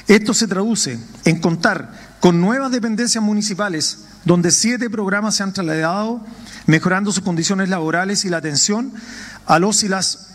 Esto 0.09 0.35
se 0.35 0.47
traduce 0.47 0.99
en 1.25 1.41
contar 1.41 1.91
con 2.21 2.43
nuevas 2.43 2.71
dependencias 2.71 3.25
municipales, 3.25 4.01
donde 4.27 4.51
siete 4.51 4.91
programas 4.91 5.37
se 5.37 5.43
han 5.43 5.55
trasladado, 5.55 6.23
mejorando 6.67 7.13
sus 7.13 7.25
condiciones 7.25 7.71
laborales 7.71 8.27
y 8.27 8.29
la 8.29 8.37
atención 8.37 8.93
a 9.47 9.59
los 9.59 9.83
y 9.83 9.89
las 9.89 10.34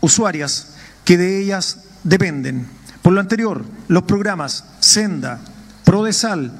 usuarias 0.00 0.74
que 1.04 1.16
de 1.16 1.40
ellas 1.40 1.78
dependen. 2.04 2.66
Por 3.02 3.12
lo 3.12 3.20
anterior, 3.20 3.64
los 3.88 4.02
programas 4.04 4.64
Senda, 4.80 5.40
Prodesal, 5.84 6.52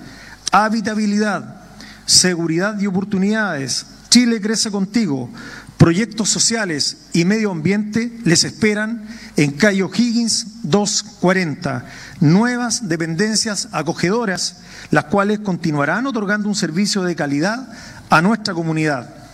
habitabilidad, 0.53 1.61
seguridad 2.07 2.79
y 2.79 2.87
oportunidades, 2.87 3.87
Chile 4.09 4.41
crece 4.41 4.71
contigo, 4.71 5.29
proyectos 5.77 6.29
sociales 6.31 7.09
y 7.13 7.25
medio 7.25 7.51
ambiente 7.51 8.17
les 8.25 8.45
esperan 8.45 9.07
en 9.37 9.51
Cayo 9.53 9.91
Higgins 9.93 10.63
240, 10.63 11.85
nuevas 12.21 12.89
dependencias 12.89 13.69
acogedoras, 13.73 14.61
las 14.91 15.05
cuales 15.05 15.41
continuarán 15.41 16.07
otorgando 16.07 16.49
un 16.49 16.55
servicio 16.55 17.03
de 17.03 17.17
calidad 17.17 17.69
a 18.09 18.23
nuestra 18.23 18.55
comunidad. 18.55 19.26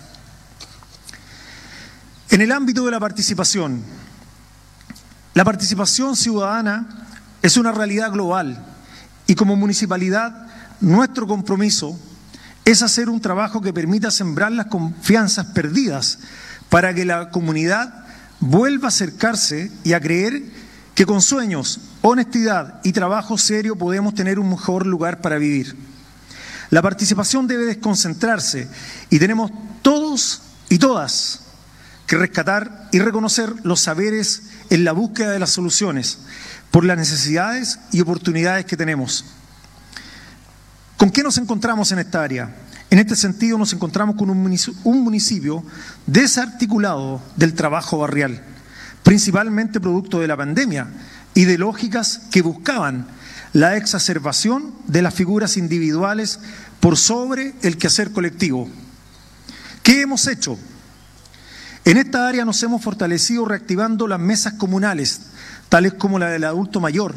En 2.33 2.41
el 2.41 2.51
ámbito 2.51 2.87
de 2.87 2.91
la 2.91 2.99
participación, 2.99 3.83
la 5.35 5.45
participación 5.45 6.17
ciudadana 6.17 7.07
es 7.43 7.59
una 7.59 7.73
realidad 7.73 8.11
global 8.11 8.65
Y 9.27 9.35
como 9.35 9.55
municipalidad, 9.55 10.47
nuestro 10.81 11.27
compromiso 11.27 11.95
es 12.65 12.81
hacer 12.81 13.11
un 13.11 13.21
trabajo 13.21 13.61
que 13.61 13.75
permita 13.75 14.11
sembrar 14.11 14.51
las 14.51 14.69
confianzas 14.69 15.49
perdidas 15.49 16.21
para 16.71 16.95
que 16.95 17.05
la 17.05 17.29
comunidad 17.29 18.07
vuelva 18.41 18.87
a 18.87 18.89
acercarse 18.89 19.71
y 19.85 19.93
a 19.93 20.01
creer 20.01 20.43
que 20.95 21.05
con 21.05 21.21
sueños, 21.21 21.81
honestidad 22.01 22.81
y 22.83 22.93
trabajo 22.93 23.37
serio 23.37 23.77
podemos 23.77 24.15
tener 24.15 24.39
un 24.39 24.49
mejor 24.49 24.87
lugar 24.87 25.21
para 25.21 25.37
vivir. 25.37 25.77
La 26.71 26.81
participación 26.81 27.47
debe 27.47 27.67
desconcentrarse 27.67 28.71
y 29.11 29.19
tenemos 29.19 29.51
todos 29.83 30.41
y 30.71 30.79
todas 30.79 31.43
que 32.13 32.19
rescatar 32.19 32.91
y 32.93 32.99
reconocer 32.99 33.55
los 33.63 33.81
saberes 33.81 34.43
en 34.69 34.85
la 34.85 34.93
búsqueda 34.93 35.31
de 35.31 35.39
las 35.39 35.49
soluciones 35.49 36.19
por 36.71 36.85
las 36.85 36.99
necesidades 36.99 37.79
y 37.91 38.03
oportunidades 38.03 38.67
que 38.67 38.77
tenemos. 38.77 39.25
¿Con 40.99 41.09
qué 41.09 41.23
nos 41.23 41.39
encontramos 41.39 41.91
en 41.91 42.01
esta 42.01 42.23
área? 42.23 42.55
En 42.91 42.99
este 42.99 43.17
sentido 43.17 43.57
nos 43.57 43.73
encontramos 43.73 44.17
con 44.17 44.29
un 44.29 45.01
municipio 45.03 45.65
desarticulado 46.07 47.23
del 47.37 47.55
trabajo 47.55 47.97
barrial, 47.97 48.43
principalmente 49.03 49.81
producto 49.81 50.21
de 50.21 50.29
la 50.29 50.37
pandemia 50.37 50.89
y 51.33 51.47
de 51.47 51.57
lógicas 51.57 52.21
que 52.31 52.43
buscaban 52.43 53.07
la 53.55 53.79
exacerbación 53.79 54.75
de 54.87 55.01
las 55.01 55.15
figuras 55.15 55.57
individuales 55.57 56.41
por 56.79 56.99
sobre 56.99 57.55
el 57.63 57.79
quehacer 57.79 58.13
colectivo. 58.13 58.69
¿Qué 59.83 60.03
hemos 60.03 60.27
hecho? 60.27 60.59
En 61.85 61.97
esta 61.97 62.29
área 62.29 62.45
nos 62.45 62.63
hemos 62.63 62.81
fortalecido 62.81 63.45
reactivando 63.45 64.07
las 64.07 64.21
mesas 64.21 64.55
comunales, 64.55 65.23
tales 65.69 65.95
como 65.95 66.19
la 66.19 66.29
del 66.29 66.45
adulto 66.45 66.79
mayor, 66.79 67.15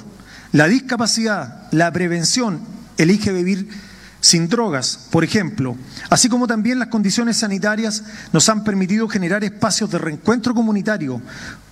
la 0.52 0.68
discapacidad, 0.68 1.68
la 1.72 1.92
prevención 1.92 2.62
elige 2.98 3.32
vivir 3.32 3.70
sin 4.22 4.50
drogas, 4.50 5.08
por 5.12 5.24
ejemplo, 5.24 5.76
así 6.10 6.30
como 6.30 6.48
también 6.48 6.80
las 6.80 6.88
condiciones 6.88 7.38
sanitarias 7.38 8.04
nos 8.34 8.50
han 8.50 8.64
permitido 8.64 9.08
generar 9.08 9.44
espacios 9.44 9.92
de 9.92 10.00
reencuentro 10.00 10.56
comunitario, 10.56 11.22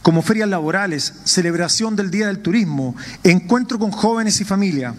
como 0.04 0.22
ferias 0.22 0.48
laborales, 0.48 1.14
celebración 1.24 1.96
del 1.96 2.12
Día 2.12 2.28
del 2.28 2.44
Turismo, 2.44 2.96
encuentro 3.24 3.80
con 3.80 3.90
jóvenes 3.90 4.40
y 4.40 4.44
familia. 4.44 4.94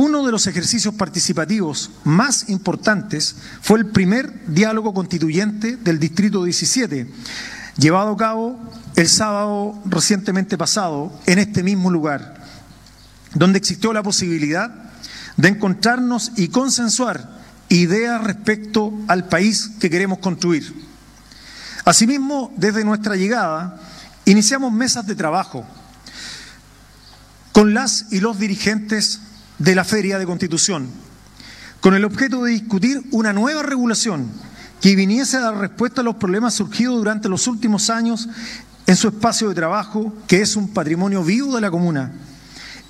Uno 0.00 0.24
de 0.24 0.30
los 0.30 0.46
ejercicios 0.46 0.94
participativos 0.94 1.90
más 2.04 2.50
importantes 2.50 3.34
fue 3.60 3.80
el 3.80 3.86
primer 3.86 4.46
diálogo 4.46 4.94
constituyente 4.94 5.76
del 5.76 5.98
Distrito 5.98 6.44
17, 6.44 7.12
llevado 7.78 8.12
a 8.12 8.16
cabo 8.16 8.60
el 8.94 9.08
sábado 9.08 9.76
recientemente 9.86 10.56
pasado 10.56 11.12
en 11.26 11.40
este 11.40 11.64
mismo 11.64 11.90
lugar, 11.90 12.44
donde 13.34 13.58
existió 13.58 13.92
la 13.92 14.04
posibilidad 14.04 14.70
de 15.36 15.48
encontrarnos 15.48 16.30
y 16.36 16.46
consensuar 16.46 17.36
ideas 17.68 18.22
respecto 18.22 18.92
al 19.08 19.26
país 19.26 19.72
que 19.80 19.90
queremos 19.90 20.20
construir. 20.20 20.80
Asimismo, 21.84 22.52
desde 22.56 22.84
nuestra 22.84 23.16
llegada, 23.16 23.80
iniciamos 24.26 24.72
mesas 24.72 25.08
de 25.08 25.16
trabajo 25.16 25.66
con 27.50 27.74
las 27.74 28.06
y 28.12 28.20
los 28.20 28.38
dirigentes 28.38 29.22
de 29.58 29.74
la 29.74 29.84
Feria 29.84 30.18
de 30.18 30.26
Constitución, 30.26 30.88
con 31.80 31.94
el 31.94 32.04
objeto 32.04 32.44
de 32.44 32.52
discutir 32.52 33.02
una 33.10 33.32
nueva 33.32 33.62
regulación 33.62 34.30
que 34.80 34.94
viniese 34.94 35.36
a 35.36 35.40
dar 35.40 35.56
respuesta 35.56 36.00
a 36.00 36.04
los 36.04 36.16
problemas 36.16 36.54
surgidos 36.54 36.96
durante 36.96 37.28
los 37.28 37.46
últimos 37.46 37.90
años 37.90 38.28
en 38.86 38.96
su 38.96 39.08
espacio 39.08 39.48
de 39.48 39.54
trabajo, 39.54 40.14
que 40.26 40.40
es 40.40 40.56
un 40.56 40.68
patrimonio 40.68 41.22
vivo 41.22 41.54
de 41.54 41.60
la 41.60 41.70
comuna 41.70 42.12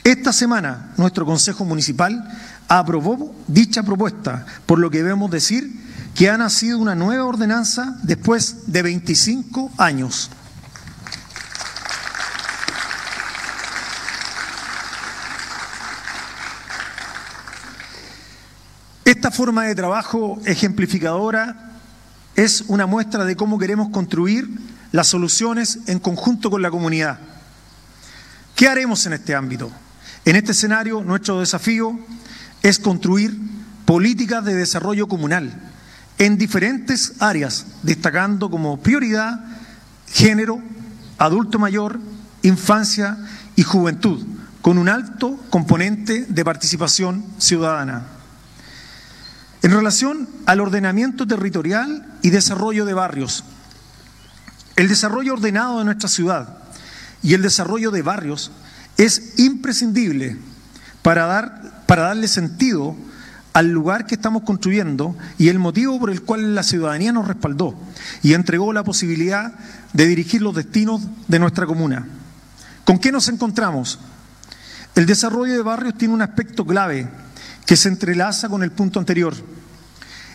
esta 0.08 0.32
semana 0.32 0.92
nuestro 0.96 1.26
Consejo 1.26 1.66
Municipal 1.66 2.26
aprobó 2.66 3.34
dicha 3.46 3.82
propuesta, 3.82 4.46
por 4.64 4.78
lo 4.78 4.90
que 4.90 5.02
debemos 5.02 5.30
decir 5.30 5.70
que 6.14 6.30
ha 6.30 6.38
nacido 6.38 6.78
una 6.78 6.94
nueva 6.94 7.26
ordenanza 7.26 7.94
después 8.04 8.72
de 8.72 8.80
25 8.80 9.70
años. 9.76 10.30
Esta 19.28 19.36
forma 19.36 19.64
de 19.64 19.74
trabajo 19.74 20.40
ejemplificadora 20.46 21.74
es 22.34 22.64
una 22.68 22.86
muestra 22.86 23.26
de 23.26 23.36
cómo 23.36 23.58
queremos 23.58 23.90
construir 23.90 24.48
las 24.90 25.08
soluciones 25.08 25.80
en 25.86 25.98
conjunto 25.98 26.50
con 26.50 26.62
la 26.62 26.70
comunidad. 26.70 27.18
¿Qué 28.56 28.68
haremos 28.68 29.04
en 29.04 29.12
este 29.12 29.34
ámbito? 29.34 29.70
En 30.24 30.34
este 30.34 30.52
escenario, 30.52 31.04
nuestro 31.04 31.40
desafío 31.40 32.00
es 32.62 32.78
construir 32.78 33.38
políticas 33.84 34.46
de 34.46 34.54
desarrollo 34.54 35.06
comunal 35.08 35.52
en 36.16 36.38
diferentes 36.38 37.12
áreas, 37.20 37.66
destacando 37.82 38.48
como 38.48 38.80
prioridad 38.80 39.44
género, 40.10 40.58
adulto 41.18 41.58
mayor, 41.58 42.00
infancia 42.40 43.18
y 43.56 43.62
juventud, 43.62 44.26
con 44.62 44.78
un 44.78 44.88
alto 44.88 45.38
componente 45.50 46.24
de 46.26 46.44
participación 46.46 47.26
ciudadana. 47.36 48.17
En 49.62 49.72
relación 49.72 50.28
al 50.46 50.60
ordenamiento 50.60 51.26
territorial 51.26 52.06
y 52.22 52.30
desarrollo 52.30 52.84
de 52.84 52.94
barrios, 52.94 53.44
el 54.76 54.88
desarrollo 54.88 55.32
ordenado 55.32 55.78
de 55.78 55.84
nuestra 55.84 56.08
ciudad 56.08 56.58
y 57.22 57.34
el 57.34 57.42
desarrollo 57.42 57.90
de 57.90 58.02
barrios 58.02 58.52
es 58.96 59.38
imprescindible 59.38 60.36
para, 61.02 61.26
dar, 61.26 61.84
para 61.86 62.02
darle 62.02 62.28
sentido 62.28 62.96
al 63.52 63.72
lugar 63.72 64.06
que 64.06 64.14
estamos 64.14 64.42
construyendo 64.42 65.16
y 65.36 65.48
el 65.48 65.58
motivo 65.58 65.98
por 65.98 66.10
el 66.10 66.22
cual 66.22 66.54
la 66.54 66.62
ciudadanía 66.62 67.12
nos 67.12 67.26
respaldó 67.26 67.74
y 68.22 68.34
entregó 68.34 68.72
la 68.72 68.84
posibilidad 68.84 69.52
de 69.92 70.06
dirigir 70.06 70.42
los 70.42 70.54
destinos 70.54 71.02
de 71.26 71.38
nuestra 71.40 71.66
comuna. 71.66 72.06
¿Con 72.84 73.00
qué 73.00 73.10
nos 73.10 73.28
encontramos? 73.28 73.98
El 74.94 75.06
desarrollo 75.06 75.54
de 75.54 75.62
barrios 75.62 75.98
tiene 75.98 76.14
un 76.14 76.22
aspecto 76.22 76.64
clave 76.64 77.08
que 77.68 77.76
se 77.76 77.90
entrelaza 77.90 78.48
con 78.48 78.62
el 78.62 78.72
punto 78.72 78.98
anterior. 78.98 79.34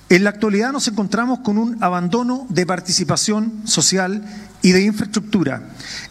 En 0.08 0.24
la 0.24 0.30
actualidad 0.30 0.72
nos 0.72 0.88
encontramos 0.88 1.39
con 1.39 1.58
un 1.58 1.84
abandono 1.84 2.46
de 2.50 2.63
participación 2.67 3.63
social 3.65 4.24
y 4.62 4.72
de 4.72 4.84
infraestructura 4.84 5.63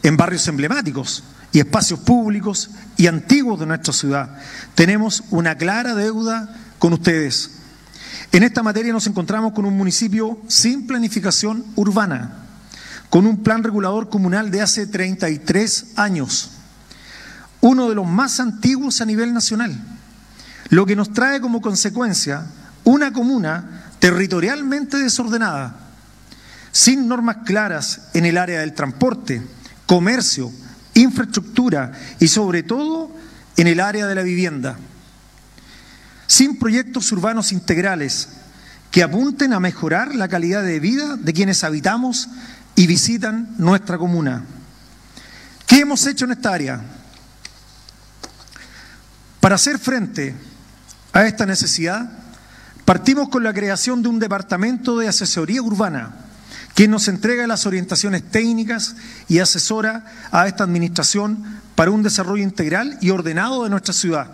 en 0.03 0.17
barrios 0.17 0.49
emblemáticos, 0.49 1.23
y 1.53 1.61
espacios 1.61 2.01
públicos 2.01 2.71
y 2.97 3.07
antiguos 3.07 3.61
de 3.61 3.67
nuestra 3.67 3.93
ciudad. 3.93 4.37
Tenemos 4.75 5.23
una 5.31 5.57
clara 5.57 5.95
deuda 5.95 6.57
con 6.81 6.93
ustedes. 6.93 7.51
En 8.33 8.43
esta 8.43 8.65
materia 8.65 8.93
nos 8.93 9.07
encontramos 9.07 9.53
con 9.53 9.65
un 9.65 9.77
municipio 9.77 10.41
sin 10.49 10.89
planificación 10.89 11.65
urbana, 11.77 12.33
con 13.11 13.29
un 13.29 13.45
plan 13.45 13.63
regulador 13.63 14.09
comunal 14.09 14.51
de 14.51 14.63
hace 14.63 14.89
33 14.89 15.93
años, 15.95 16.51
uno 17.61 17.89
de 17.89 17.95
los 17.95 18.09
más 18.09 18.41
antiguos 18.41 19.01
a 19.01 19.05
nivel 19.05 19.33
nacional, 19.33 19.79
lo 20.73 20.87
que 20.87 20.97
nos 20.97 21.13
trae 21.13 21.39
como 21.43 21.61
consecuencia 21.61 22.47
una 22.85 23.13
comuna 23.13 23.93
territorialmente 23.99 24.97
desordenada, 24.97 25.77
sin 26.73 27.07
normas 27.07 27.39
claras 27.45 28.09
en 28.15 28.25
el 28.25 28.39
área 28.39 28.61
del 28.61 28.73
transporte, 28.73 29.43
comercio, 29.85 30.51
infraestructura 30.95 31.93
y 32.19 32.29
sobre 32.29 32.63
todo 32.63 33.15
en 33.59 33.67
el 33.67 33.81
área 33.81 34.07
de 34.07 34.15
la 34.15 34.23
vivienda. 34.23 34.79
Sin 36.27 36.59
proyectos 36.59 37.13
urbanos 37.13 37.53
integrales 37.53 38.31
que 38.91 39.03
apunten 39.03 39.53
a 39.53 39.61
mejorar 39.61 40.15
la 40.15 40.29
calidad 40.29 40.63
de 40.63 40.81
vida 40.81 41.19
de 41.19 41.35
quienes 41.35 41.65
habitamos 41.65 42.31
y 42.77 42.87
visitan 42.87 43.55
nuestra 43.59 43.99
comuna. 43.99 44.43
¿Qué 45.67 45.81
hemos 45.81 46.07
hecho 46.07 46.25
en 46.25 46.33
esta 46.33 46.55
área? 46.55 46.81
Para 49.39 49.57
hacer 49.57 49.79
frente 49.79 50.35
a 51.13 51.27
esta 51.27 51.47
necesidad, 51.47 52.11
partimos 52.85 53.29
con 53.29 53.43
la 53.45 53.53
creación 53.53 54.03
de 54.03 54.09
un 54.09 54.19
departamento 54.19 54.99
de 54.99 55.09
asesoría 55.09 55.63
urbana 55.63 56.13
quien 56.75 56.91
nos 56.91 57.09
entrega 57.09 57.47
las 57.47 57.67
orientaciones 57.67 58.23
técnicas 58.23 58.97
y 59.29 59.39
asesora 59.39 60.05
a 60.31 60.47
esta 60.47 60.65
administración 60.65 61.61
para 61.75 61.91
un 61.91 62.03
desarrollo 62.03 62.43
integral 62.43 62.99
y 63.01 63.11
ordenado 63.11 63.65
de 63.65 63.71
nuestra 63.71 63.93
ciudad. 63.93 64.29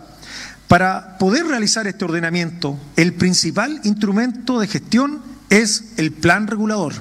Para 0.68 1.18
poder 1.18 1.46
realizar 1.46 1.86
este 1.86 2.04
ordenamiento, 2.04 2.78
el 2.96 3.14
principal 3.14 3.80
instrumento 3.84 4.60
de 4.60 4.68
gestión 4.68 5.22
es 5.50 5.92
el 5.96 6.12
plan 6.12 6.46
regulador 6.46 6.92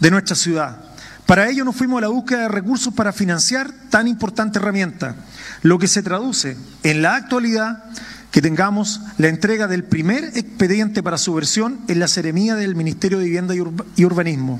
de 0.00 0.10
nuestra 0.10 0.36
ciudad. 0.36 0.80
Para 1.26 1.48
ello 1.48 1.64
nos 1.64 1.76
fuimos 1.76 1.98
a 1.98 2.02
la 2.02 2.08
búsqueda 2.08 2.42
de 2.42 2.48
recursos 2.48 2.94
para 2.94 3.12
financiar 3.12 3.70
tan 3.90 4.06
importante 4.06 4.58
herramienta, 4.58 5.16
lo 5.62 5.78
que 5.78 5.88
se 5.88 6.02
traduce 6.02 6.56
en 6.82 7.02
la 7.02 7.16
actualidad 7.16 7.84
que 8.32 8.42
tengamos 8.42 9.02
la 9.18 9.28
entrega 9.28 9.68
del 9.68 9.84
primer 9.84 10.24
expediente 10.24 11.02
para 11.02 11.18
su 11.18 11.34
versión 11.34 11.78
en 11.86 12.00
la 12.00 12.08
seremía 12.08 12.56
del 12.56 12.74
Ministerio 12.74 13.18
de 13.18 13.26
Vivienda 13.26 13.54
y 13.54 14.04
Urbanismo. 14.04 14.58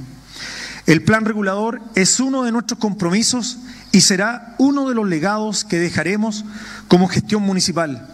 El 0.86 1.02
plan 1.02 1.24
regulador 1.24 1.80
es 1.94 2.20
uno 2.20 2.42
de 2.42 2.52
nuestros 2.52 2.78
compromisos 2.78 3.58
y 3.90 4.02
será 4.02 4.54
uno 4.58 4.88
de 4.88 4.94
los 4.94 5.08
legados 5.08 5.64
que 5.64 5.78
dejaremos 5.78 6.44
como 6.86 7.08
gestión 7.08 7.42
municipal. 7.42 8.08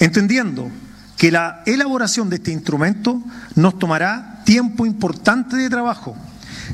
entendiendo 0.00 0.70
que 1.16 1.30
la 1.30 1.62
elaboración 1.66 2.28
de 2.28 2.36
este 2.36 2.50
instrumento 2.50 3.22
nos 3.54 3.78
tomará 3.78 4.42
tiempo 4.44 4.84
importante 4.84 5.56
de 5.56 5.70
trabajo. 5.70 6.16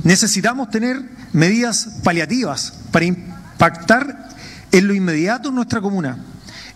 Necesitamos 0.04 0.70
tener 0.70 1.02
medidas 1.32 1.98
paliativas 2.02 2.72
para 2.90 3.04
impactar 3.04 4.30
en 4.72 4.88
lo 4.88 4.94
inmediato 4.94 5.50
en 5.50 5.56
nuestra 5.56 5.82
comuna. 5.82 6.16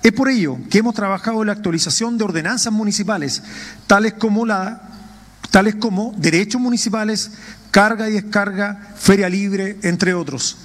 Es 0.04 0.12
por 0.12 0.28
ello 0.28 0.58
que 0.68 0.78
hemos 0.78 0.94
trabajado 0.94 1.40
en 1.40 1.46
la 1.46 1.54
actualización 1.54 2.18
de 2.18 2.24
ordenanzas 2.24 2.70
municipales, 2.70 3.42
tales 3.86 4.12
como, 4.12 4.44
la, 4.44 4.82
tales 5.50 5.76
como 5.76 6.12
derechos 6.18 6.60
municipales, 6.60 7.30
carga 7.70 8.10
y 8.10 8.12
descarga, 8.12 8.92
feria 8.96 9.30
libre, 9.30 9.78
entre 9.82 10.12
otros. 10.12 10.58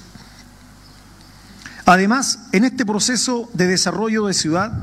Además, 1.86 2.40
en 2.52 2.66
este 2.66 2.86
proceso 2.86 3.50
de 3.54 3.68
desarrollo 3.68 4.26
de 4.26 4.34
ciudad, 4.34 4.74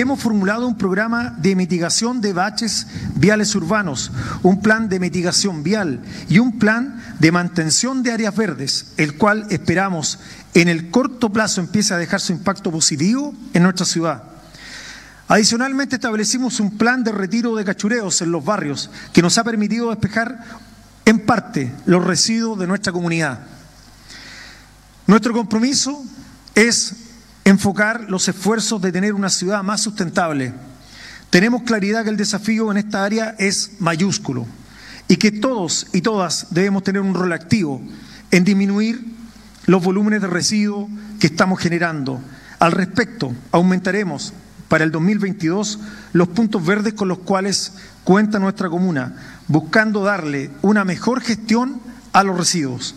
hemos 0.00 0.20
formulado 0.20 0.66
un 0.66 0.76
programa 0.76 1.34
de 1.38 1.56
mitigación 1.56 2.20
de 2.20 2.34
baches 2.34 2.86
viales 3.14 3.54
urbanos, 3.54 4.12
un 4.42 4.60
plan 4.60 4.90
de 4.90 5.00
mitigación 5.00 5.62
vial 5.62 6.00
y 6.28 6.38
un 6.38 6.58
plan 6.58 7.02
de 7.18 7.32
mantención 7.32 8.02
de 8.02 8.12
áreas 8.12 8.36
verdes, 8.36 8.92
el 8.98 9.16
cual 9.16 9.46
esperamos 9.48 10.18
en 10.52 10.68
el 10.68 10.90
corto 10.90 11.32
plazo 11.32 11.62
empiece 11.62 11.94
a 11.94 11.98
dejar 11.98 12.20
su 12.20 12.32
impacto 12.32 12.70
positivo 12.70 13.34
en 13.54 13.62
nuestra 13.62 13.86
ciudad. 13.86 14.22
Adicionalmente 15.28 15.96
establecimos 15.96 16.60
un 16.60 16.76
plan 16.76 17.02
de 17.02 17.12
retiro 17.12 17.56
de 17.56 17.64
cachureos 17.64 18.20
en 18.20 18.30
los 18.30 18.44
barrios 18.44 18.90
que 19.14 19.22
nos 19.22 19.38
ha 19.38 19.44
permitido 19.44 19.88
despejar 19.88 20.44
en 21.06 21.24
parte 21.24 21.72
los 21.86 22.04
residuos 22.04 22.58
de 22.58 22.66
nuestra 22.66 22.92
comunidad. 22.92 23.40
Nuestro 25.06 25.32
compromiso 25.32 26.04
es 26.54 27.05
enfocar 27.46 28.10
los 28.10 28.26
esfuerzos 28.26 28.82
de 28.82 28.90
tener 28.90 29.14
una 29.14 29.30
ciudad 29.30 29.62
más 29.62 29.80
sustentable. 29.80 30.52
Tenemos 31.30 31.62
claridad 31.62 32.02
que 32.02 32.10
el 32.10 32.16
desafío 32.16 32.72
en 32.72 32.76
esta 32.76 33.04
área 33.04 33.36
es 33.38 33.74
mayúsculo 33.78 34.46
y 35.06 35.16
que 35.16 35.30
todos 35.30 35.86
y 35.92 36.00
todas 36.00 36.48
debemos 36.50 36.82
tener 36.82 37.00
un 37.00 37.14
rol 37.14 37.32
activo 37.32 37.80
en 38.32 38.42
disminuir 38.42 39.00
los 39.66 39.82
volúmenes 39.84 40.22
de 40.22 40.26
residuos 40.26 40.88
que 41.20 41.28
estamos 41.28 41.60
generando. 41.60 42.20
Al 42.58 42.72
respecto, 42.72 43.32
aumentaremos 43.52 44.32
para 44.66 44.82
el 44.82 44.90
2022 44.90 45.78
los 46.14 46.26
puntos 46.26 46.66
verdes 46.66 46.94
con 46.94 47.06
los 47.06 47.18
cuales 47.18 47.74
cuenta 48.02 48.40
nuestra 48.40 48.68
comuna, 48.68 49.14
buscando 49.46 50.02
darle 50.02 50.50
una 50.62 50.84
mejor 50.84 51.20
gestión 51.20 51.80
a 52.12 52.24
los 52.24 52.36
residuos. 52.36 52.96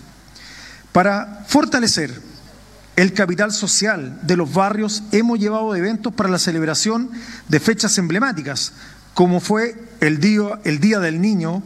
Para 0.92 1.46
fortalecer 1.48 2.29
el 3.00 3.14
capital 3.14 3.54
social 3.54 4.20
de 4.24 4.36
los 4.36 4.54
barrios, 4.54 5.04
hemos 5.14 5.40
llevado 5.40 5.74
eventos 5.74 6.14
para 6.14 6.28
la 6.28 6.38
celebración 6.38 7.10
de 7.48 7.62
fechas 7.62 7.98
emblemáticas, 7.98 8.74
como 9.14 9.40
fue 9.40 9.82
el 10.02 10.20
Día, 10.20 10.60
el 10.66 10.82
día 10.82 11.00
del 11.00 11.22
Niño, 11.22 11.64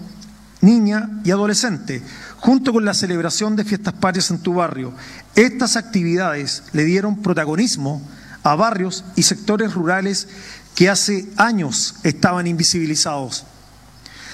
Niña 0.62 1.10
y 1.24 1.32
Adolescente, 1.32 2.04
junto 2.38 2.72
con 2.72 2.86
la 2.86 2.93
celebración 2.93 3.56
de 3.56 3.63
fiestas 3.63 3.96
patrias 3.96 4.30
en 4.30 4.43
tu 4.43 4.54
barrio. 4.54 4.93
Estas 5.34 5.76
actividades 5.76 6.65
le 6.72 6.86
dieron 6.86 7.24
protagonismo 7.24 8.08
a 8.43 8.54
barrios 8.54 9.04
y 9.15 9.24
sectores 9.24 9.74
rurales 9.74 10.28
que 10.76 10.88
hace 10.88 11.28
años 11.38 11.96
estaban 12.04 12.46
invisibilizados. 12.46 13.43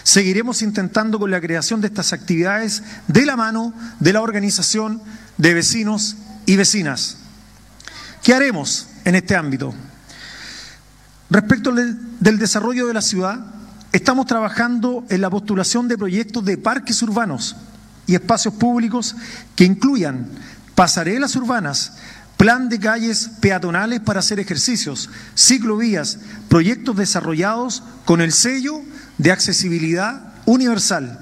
Seguiremos 0.03 0.61
intentando 0.61 1.17
con 1.17 1.31
la 1.31 1.39
creación 1.39 1.79
de 1.79 1.87
estas 1.87 2.11
actividades 2.11 2.83
de 3.07 3.25
la 3.25 3.37
mano 3.37 3.73
de 4.01 4.11
la 4.11 4.21
organización 4.21 5.01
de 5.37 5.53
vecinos 5.53 6.17
y 6.49 6.55
vecinas. 6.55 7.17
¿Qué 8.23 8.33
haremos 8.33 8.87
en 9.05 9.13
este 9.13 9.35
ámbito? 9.35 9.71
Respecto 11.29 11.71
del 11.71 12.39
desarrollo 12.39 12.87
de 12.87 12.93
la 12.95 13.03
ciudad, 13.03 13.39
estamos 13.91 14.25
trabajando 14.25 15.05
en 15.09 15.21
la 15.21 15.29
postulación 15.29 15.87
de 15.87 15.95
proyectos 15.95 16.43
de 16.43 16.57
parques 16.57 17.03
urbanos 17.03 17.55
y 18.07 18.15
espacios 18.15 18.55
públicos 18.55 19.15
que 19.55 19.63
incluyan 19.63 20.27
pasarelas 20.73 21.35
urbanas, 21.35 21.93
plan 22.35 22.67
de 22.67 22.79
calles 22.79 23.29
peatonales 23.39 23.99
para 23.99 24.21
hacer 24.21 24.39
ejercicios, 24.39 25.07
ciclovías, 25.37 26.17
proyectos 26.47 26.97
desarrollados 26.97 27.83
con 28.05 28.21
el 28.21 28.31
sello 28.31 28.81
de 29.19 29.31
accesibilidad 29.31 30.33
universal. 30.47 31.19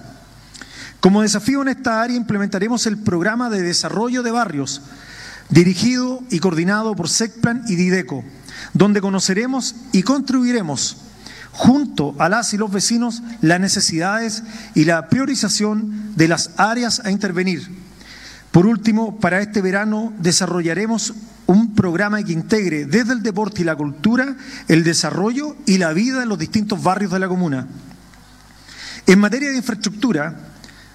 Como 1.02 1.22
desafío 1.22 1.64
en 1.64 1.68
esta 1.68 2.02
área 2.02 2.16
implementaremos 2.16 2.88
el 2.88 2.98
programa 2.98 3.50
de 3.50 3.62
desarrollo 3.62 4.24
de 4.24 4.32
barrios, 4.32 4.82
dirigido 5.50 6.22
y 6.30 6.40
coordinado 6.40 6.96
por 6.96 7.10
SECPLAN 7.10 7.64
y 7.68 7.76
DIDECO, 7.76 8.24
donde 8.74 9.02
conoceremos 9.02 9.76
y 9.92 10.04
contribuiremos 10.04 10.98
junto 11.52 12.16
a 12.20 12.30
las 12.30 12.54
y 12.54 12.58
los 12.58 12.72
vecinos 12.72 13.24
las 13.42 13.60
necesidades 13.60 14.44
y 14.76 14.86
la 14.86 15.10
priorización 15.10 16.16
de 16.16 16.28
las 16.28 16.52
áreas 16.58 17.02
a 17.04 17.12
intervenir. 17.12 17.68
Por 18.52 18.68
último, 18.68 19.20
para 19.20 19.42
este 19.42 19.62
verano 19.62 20.14
desarrollaremos 20.20 21.14
un 21.48 21.74
programa 21.74 22.22
que 22.24 22.34
integre 22.34 22.86
desde 22.86 23.14
el 23.14 23.24
deporte 23.24 23.62
y 23.62 23.66
la 23.66 23.76
cultura 23.76 24.36
el 24.68 24.84
desarrollo 24.84 25.56
y 25.66 25.78
la 25.78 25.94
vida 25.94 26.24
en 26.24 26.30
los 26.30 26.38
distintos 26.38 26.84
barrios 26.84 27.12
de 27.12 27.20
la 27.20 27.28
comuna. 27.28 27.68
En 29.08 29.20
materia 29.20 29.50
de 29.50 29.58
infraestructura, 29.58 30.36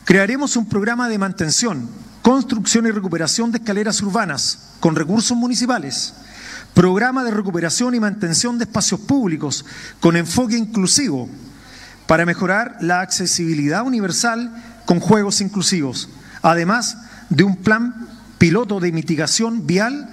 crearemos 0.04 0.56
un 0.56 0.68
programa 0.68 1.08
de 1.08 1.18
mantención 1.18 1.88
construcción 2.22 2.86
y 2.86 2.92
recuperación 2.92 3.50
de 3.50 3.58
escaleras 3.58 4.00
urbanas 4.00 4.70
con 4.80 4.94
recursos 4.94 5.36
municipales, 5.36 6.14
programa 6.72 7.24
de 7.24 7.32
recuperación 7.32 7.94
y 7.94 8.00
mantención 8.00 8.58
de 8.58 8.64
espacios 8.64 9.00
públicos 9.00 9.64
con 10.00 10.16
enfoque 10.16 10.56
inclusivo 10.56 11.28
para 12.06 12.24
mejorar 12.24 12.78
la 12.80 13.00
accesibilidad 13.00 13.84
universal 13.84 14.52
con 14.86 15.00
juegos 15.00 15.40
inclusivos, 15.40 16.08
además 16.42 16.96
de 17.28 17.44
un 17.44 17.56
plan 17.56 18.08
piloto 18.38 18.80
de 18.80 18.92
mitigación 18.92 19.66
vial 19.66 20.08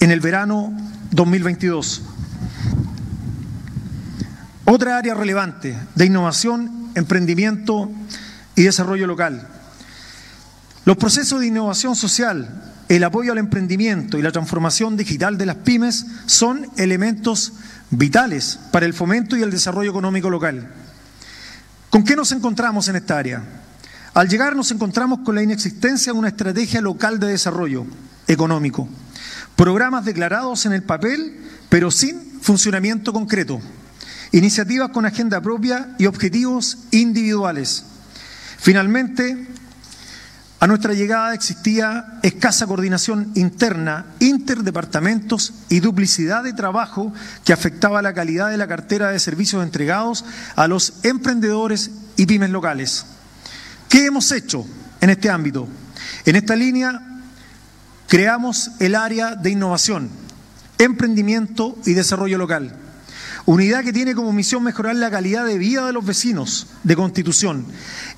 en 0.00 0.10
el 0.10 0.20
verano 0.20 0.72
2022. 1.10 2.02
Otra 4.64 4.96
área 4.96 5.14
relevante 5.14 5.76
de 5.94 6.06
innovación, 6.06 6.90
emprendimiento 6.94 7.90
y 8.54 8.62
desarrollo 8.62 9.06
local 9.06 9.51
los 10.84 10.96
procesos 10.96 11.40
de 11.40 11.46
innovación 11.46 11.94
social, 11.94 12.48
el 12.88 13.04
apoyo 13.04 13.32
al 13.32 13.38
emprendimiento 13.38 14.18
y 14.18 14.22
la 14.22 14.32
transformación 14.32 14.96
digital 14.96 15.38
de 15.38 15.46
las 15.46 15.56
pymes 15.56 16.06
son 16.26 16.66
elementos 16.76 17.52
vitales 17.90 18.58
para 18.72 18.86
el 18.86 18.94
fomento 18.94 19.36
y 19.36 19.42
el 19.42 19.50
desarrollo 19.50 19.90
económico 19.90 20.28
local. 20.28 20.68
¿Con 21.88 22.04
qué 22.04 22.16
nos 22.16 22.32
encontramos 22.32 22.88
en 22.88 22.96
esta 22.96 23.18
área? 23.18 23.42
Al 24.14 24.28
llegar 24.28 24.56
nos 24.56 24.70
encontramos 24.70 25.20
con 25.20 25.34
la 25.34 25.42
inexistencia 25.42 26.12
de 26.12 26.18
una 26.18 26.28
estrategia 26.28 26.80
local 26.80 27.18
de 27.20 27.28
desarrollo 27.28 27.86
económico, 28.26 28.88
programas 29.56 30.04
declarados 30.04 30.66
en 30.66 30.72
el 30.72 30.82
papel, 30.82 31.40
pero 31.68 31.90
sin 31.90 32.40
funcionamiento 32.40 33.12
concreto, 33.12 33.60
iniciativas 34.32 34.90
con 34.90 35.06
agenda 35.06 35.40
propia 35.40 35.94
y 35.98 36.06
objetivos 36.06 36.78
individuales. 36.90 37.84
Finalmente, 38.58 39.46
a 40.62 40.68
nuestra 40.68 40.94
llegada 40.94 41.34
existía 41.34 42.20
escasa 42.22 42.68
coordinación 42.68 43.32
interna, 43.34 44.06
interdepartamentos 44.20 45.54
y 45.68 45.80
duplicidad 45.80 46.44
de 46.44 46.52
trabajo 46.52 47.12
que 47.44 47.52
afectaba 47.52 48.00
la 48.00 48.14
calidad 48.14 48.48
de 48.48 48.56
la 48.56 48.68
cartera 48.68 49.10
de 49.10 49.18
servicios 49.18 49.64
entregados 49.64 50.24
a 50.54 50.68
los 50.68 50.92
emprendedores 51.02 51.90
y 52.14 52.26
pymes 52.26 52.50
locales. 52.50 53.06
¿Qué 53.88 54.06
hemos 54.06 54.30
hecho 54.30 54.64
en 55.00 55.10
este 55.10 55.30
ámbito? 55.30 55.66
En 56.26 56.36
esta 56.36 56.54
línea 56.54 57.20
creamos 58.06 58.70
el 58.78 58.94
área 58.94 59.34
de 59.34 59.50
innovación, 59.50 60.10
emprendimiento 60.78 61.76
y 61.86 61.94
desarrollo 61.94 62.38
local. 62.38 62.72
Unidad 63.46 63.82
que 63.82 63.92
tiene 63.92 64.14
como 64.14 64.32
misión 64.32 64.62
mejorar 64.62 64.94
la 64.94 65.10
calidad 65.10 65.44
de 65.44 65.58
vida 65.58 65.84
de 65.86 65.92
los 65.92 66.06
vecinos 66.06 66.68
de 66.84 66.94
Constitución, 66.94 67.66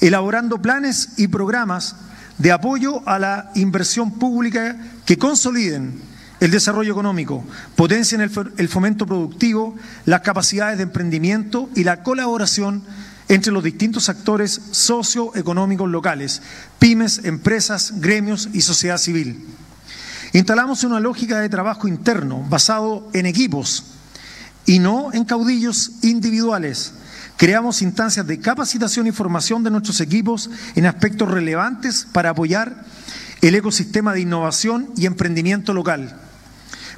elaborando 0.03 0.61
planes 0.61 1.15
y 1.17 1.29
programas 1.29 1.97
de 2.39 2.53
apoyo 2.53 3.07
a 3.09 3.19
la 3.19 3.51
inversión 3.55 4.13
pública 4.13 4.77
que 5.05 5.19
consoliden 5.19 6.01
el 6.41 6.51
desarrollo 6.51 6.93
económico, 6.93 7.45
potencien 7.77 8.21
el 8.21 8.69
fomento 8.69 9.07
productivo, 9.07 9.75
las 10.05 10.21
capacidades 10.21 10.77
de 10.77 10.83
emprendimiento 10.83 11.71
y 11.75 11.85
la 11.85 12.03
colaboración 12.03 12.83
entre 13.29 13.53
los 13.53 13.65
distintos 13.65 14.09
actores 14.09 14.61
socioeconómicos 14.71 15.89
locales, 15.89 16.43
pymes, 16.79 17.23
empresas, 17.25 18.01
gremios 18.01 18.49
y 18.53 18.61
sociedad 18.61 18.99
civil. 18.99 19.47
Instalamos 20.33 20.85
una 20.85 21.01
lógica 21.01 21.41
de 21.41 21.49
trabajo 21.49 21.89
interno 21.89 22.45
basado 22.49 23.09
en 23.13 23.27
equipos 23.27 23.85
y 24.67 24.81
no 24.81 25.13
en 25.13 25.25
caudillos 25.25 25.93
individuales 26.03 26.93
Creamos 27.37 27.83
instancias 27.83 28.27
de 28.27 28.39
capacitación 28.39 29.07
y 29.07 29.13
formación 29.13 29.65
de 29.65 29.71
nuestros 29.71 30.01
equipos 30.01 30.51
en 30.77 30.87
aspectos 30.87 31.31
relevantes 31.31 32.07
para 32.13 32.31
apoyar 32.31 32.85
el 33.41 33.55
ecosistema 33.55 34.15
de 34.15 34.21
innovación 34.21 34.91
y 34.97 35.07
emprendimiento 35.07 35.75
local. 35.75 36.17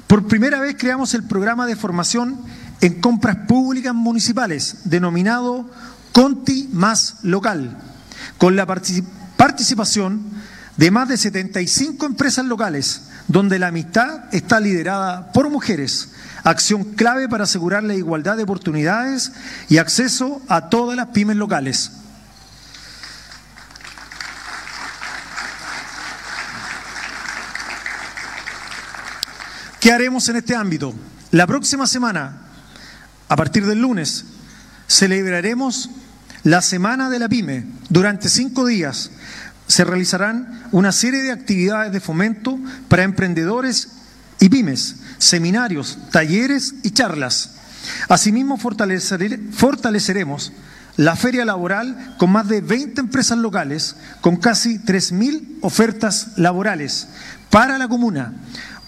Por 0.05 0.27
primera 0.27 0.59
vez 0.59 0.75
creamos 0.77 1.13
el 1.13 1.23
programa 1.23 1.65
de 1.65 1.75
formación 1.75 2.39
en 2.81 3.01
compras 3.01 3.35
públicas 3.47 3.93
municipales, 3.93 4.77
denominado 4.85 5.69
Conti 6.13 6.69
más 6.71 7.17
local, 7.23 7.77
con 8.37 8.55
la 8.55 8.65
participación 8.65 10.21
de 10.77 10.91
más 10.91 11.09
de 11.09 11.17
75 11.17 12.05
empresas 12.05 12.45
locales, 12.45 13.06
donde 13.27 13.59
la 13.59 13.67
amistad 13.67 14.33
está 14.33 14.59
liderada 14.59 15.31
por 15.31 15.49
mujeres, 15.49 16.09
acción 16.43 16.83
clave 16.83 17.27
para 17.27 17.43
asegurar 17.43 17.83
la 17.83 17.95
igualdad 17.95 18.37
de 18.37 18.43
oportunidades 18.43 19.31
y 19.69 19.77
acceso 19.77 20.41
a 20.47 20.69
todas 20.69 20.95
las 20.95 21.07
pymes 21.07 21.35
locales. 21.35 21.91
¿Qué 29.79 29.91
haremos 29.91 30.27
en 30.29 30.37
este 30.37 30.55
ámbito? 30.55 30.93
La 31.31 31.45
próxima 31.45 31.85
semana, 31.87 32.41
a 33.29 33.35
partir 33.35 33.65
del 33.65 33.81
lunes, 33.81 34.25
celebraremos 34.87 35.89
la 36.43 36.61
Semana 36.61 37.09
de 37.09 37.19
la 37.19 37.29
Pyme. 37.29 37.65
Durante 37.89 38.29
cinco 38.29 38.65
días 38.65 39.11
se 39.67 39.83
realizarán 39.83 40.63
una 40.71 40.91
serie 40.91 41.21
de 41.21 41.31
actividades 41.31 41.91
de 41.91 41.99
fomento 41.99 42.57
para 42.87 43.03
emprendedores 43.03 43.89
y 44.39 44.49
pymes, 44.49 44.97
seminarios, 45.17 45.97
talleres 46.11 46.75
y 46.83 46.91
charlas. 46.91 47.51
Asimismo, 48.09 48.57
fortaleceremos 48.57 50.53
la 50.95 51.15
feria 51.15 51.45
laboral 51.45 52.15
con 52.17 52.31
más 52.31 52.47
de 52.47 52.61
20 52.61 53.01
empresas 53.01 53.37
locales, 53.37 53.95
con 54.21 54.37
casi 54.37 54.79
3.000 54.79 55.59
ofertas 55.61 56.37
laborales 56.37 57.07
para 57.49 57.77
la 57.77 57.87
comuna, 57.87 58.33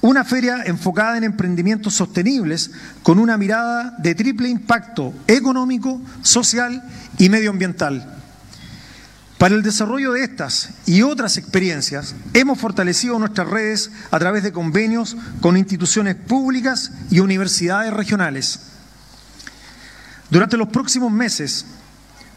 una 0.02 0.24
feria 0.24 0.64
enfocada 0.66 1.18
en 1.18 1.24
emprendimientos 1.24 1.94
sostenibles 1.94 2.72
con 3.04 3.20
una 3.20 3.38
mirada 3.38 3.96
de 4.00 4.16
triple 4.16 4.50
impacto 4.50 5.14
económico, 5.28 6.02
social 6.22 6.84
y 7.18 7.30
medioambiental. 7.30 8.19
Para 9.40 9.56
el 9.56 9.64
desarrollo 9.64 10.12
de 10.12 10.26
estas 10.26 10.72
y 10.86 11.02
otras 11.02 11.38
experiencias, 11.38 12.14
hemos 12.34 12.60
fortalecido 12.60 13.18
nuestras 13.18 13.48
redes 13.48 13.90
a 14.12 14.20
través 14.20 14.44
de 14.44 14.52
convenios 14.52 15.16
con 15.40 15.56
instituciones 15.56 16.16
públicas 16.16 16.92
y 17.10 17.22
universidades 17.22 17.94
regionales. 17.94 18.60
Durante 20.30 20.58
los 20.58 20.68
próximos 20.68 21.10
meses, 21.10 21.66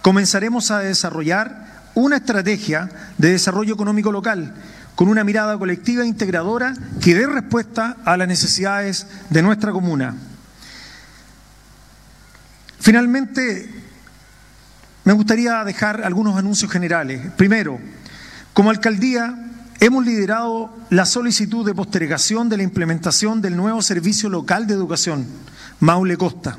comenzaremos 0.01 0.71
a 0.71 0.79
desarrollar 0.79 1.91
una 1.97 2.19
estrategia 2.19 2.89
de 3.19 3.33
desarrollo 3.33 3.75
económico 3.75 4.13
local 4.13 4.55
con 4.95 5.09
una 5.09 5.25
mirada 5.25 5.59
colectiva 5.59 6.05
e 6.05 6.07
integradora 6.07 6.73
que 7.01 7.17
dé 7.17 7.27
respuesta 7.27 7.97
a 8.05 8.17
las 8.17 8.29
necesidades 8.29 9.09
de 9.29 9.43
nuestra 9.43 9.73
comuna. 9.73 10.15
Finalmente, 12.79 13.82
me 15.05 15.13
gustaría 15.13 15.65
dejar 15.65 16.05
algunos 16.05 16.37
anuncios 16.37 16.71
generales. 16.71 17.21
Primero, 17.37 17.79
como 18.53 18.71
alcaldía 18.71 19.35
hemos 19.81 20.05
liderado 20.05 20.71
la 20.91 21.07
solicitud 21.07 21.67
de 21.67 21.75
postergación 21.75 22.49
de 22.49 22.57
la 22.57 22.63
implementación 22.63 23.43
del 23.43 23.57
nuevo 23.57 23.83
servicio 23.83 24.29
local 24.29 24.67
de 24.67 24.75
educación, 24.75 25.27
Maule 25.81 26.17
Costa, 26.17 26.57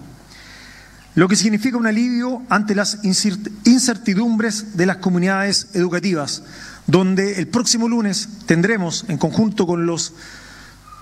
lo 1.15 1.27
que 1.27 1.35
significa 1.35 1.77
un 1.77 1.87
alivio 1.87 2.41
ante 2.49 2.75
las 2.75 2.99
incertidumbres 3.03 4.75
de 4.75 4.87
las 4.87 4.97
comunidades 4.97 5.67
educativas, 5.73 6.43
donde 6.87 7.39
el 7.39 7.47
próximo 7.47 7.87
lunes 7.87 8.27
tendremos, 8.45 9.05
en 9.07 9.17
conjunto 9.17 9.65
con 9.65 9.85
los 9.85 10.13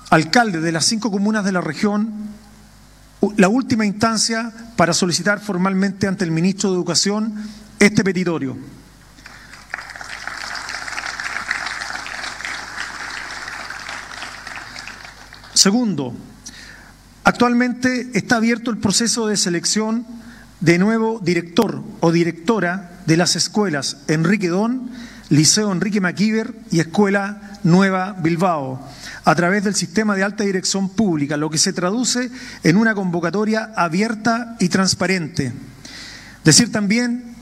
alcaldes 0.09 0.61
de 0.61 0.71
las 0.73 0.85
cinco 0.85 1.09
comunas 1.09 1.45
de 1.45 1.53
la 1.53 1.61
región, 1.61 2.11
la 3.37 3.47
última 3.47 3.85
instancia 3.85 4.51
para 4.75 4.93
solicitar 4.93 5.39
formalmente 5.39 6.07
ante 6.07 6.23
el 6.23 6.31
ministro 6.31 6.69
de 6.69 6.75
Educación 6.75 7.35
este 7.79 8.03
petitorio. 8.03 8.57
Segundo, 15.53 16.15
actualmente 17.23 18.09
está 18.13 18.37
abierto 18.37 18.71
el 18.71 18.79
proceso 18.79 19.27
de 19.27 19.37
selección 19.37 20.07
de 20.59 20.79
nuevo 20.79 21.19
director 21.19 21.83
o 21.99 22.11
directora 22.11 23.01
de 23.05 23.17
las 23.17 23.35
escuelas 23.35 23.97
Enrique 24.07 24.47
Don 24.47 24.89
Liceo 25.29 25.71
Enrique 25.71 26.01
Maquíver 26.01 26.53
y 26.71 26.79
Escuela 26.81 27.50
Nueva 27.63 28.13
Bilbao, 28.13 28.79
a 29.23 29.35
través 29.35 29.63
del 29.63 29.75
sistema 29.75 30.15
de 30.15 30.23
alta 30.23 30.43
dirección 30.43 30.89
pública, 30.89 31.37
lo 31.37 31.49
que 31.49 31.57
se 31.57 31.73
traduce 31.73 32.29
en 32.63 32.77
una 32.77 32.95
convocatoria 32.95 33.71
abierta 33.75 34.55
y 34.59 34.69
transparente. 34.69 35.53
Decir 36.43 36.71
también 36.71 37.35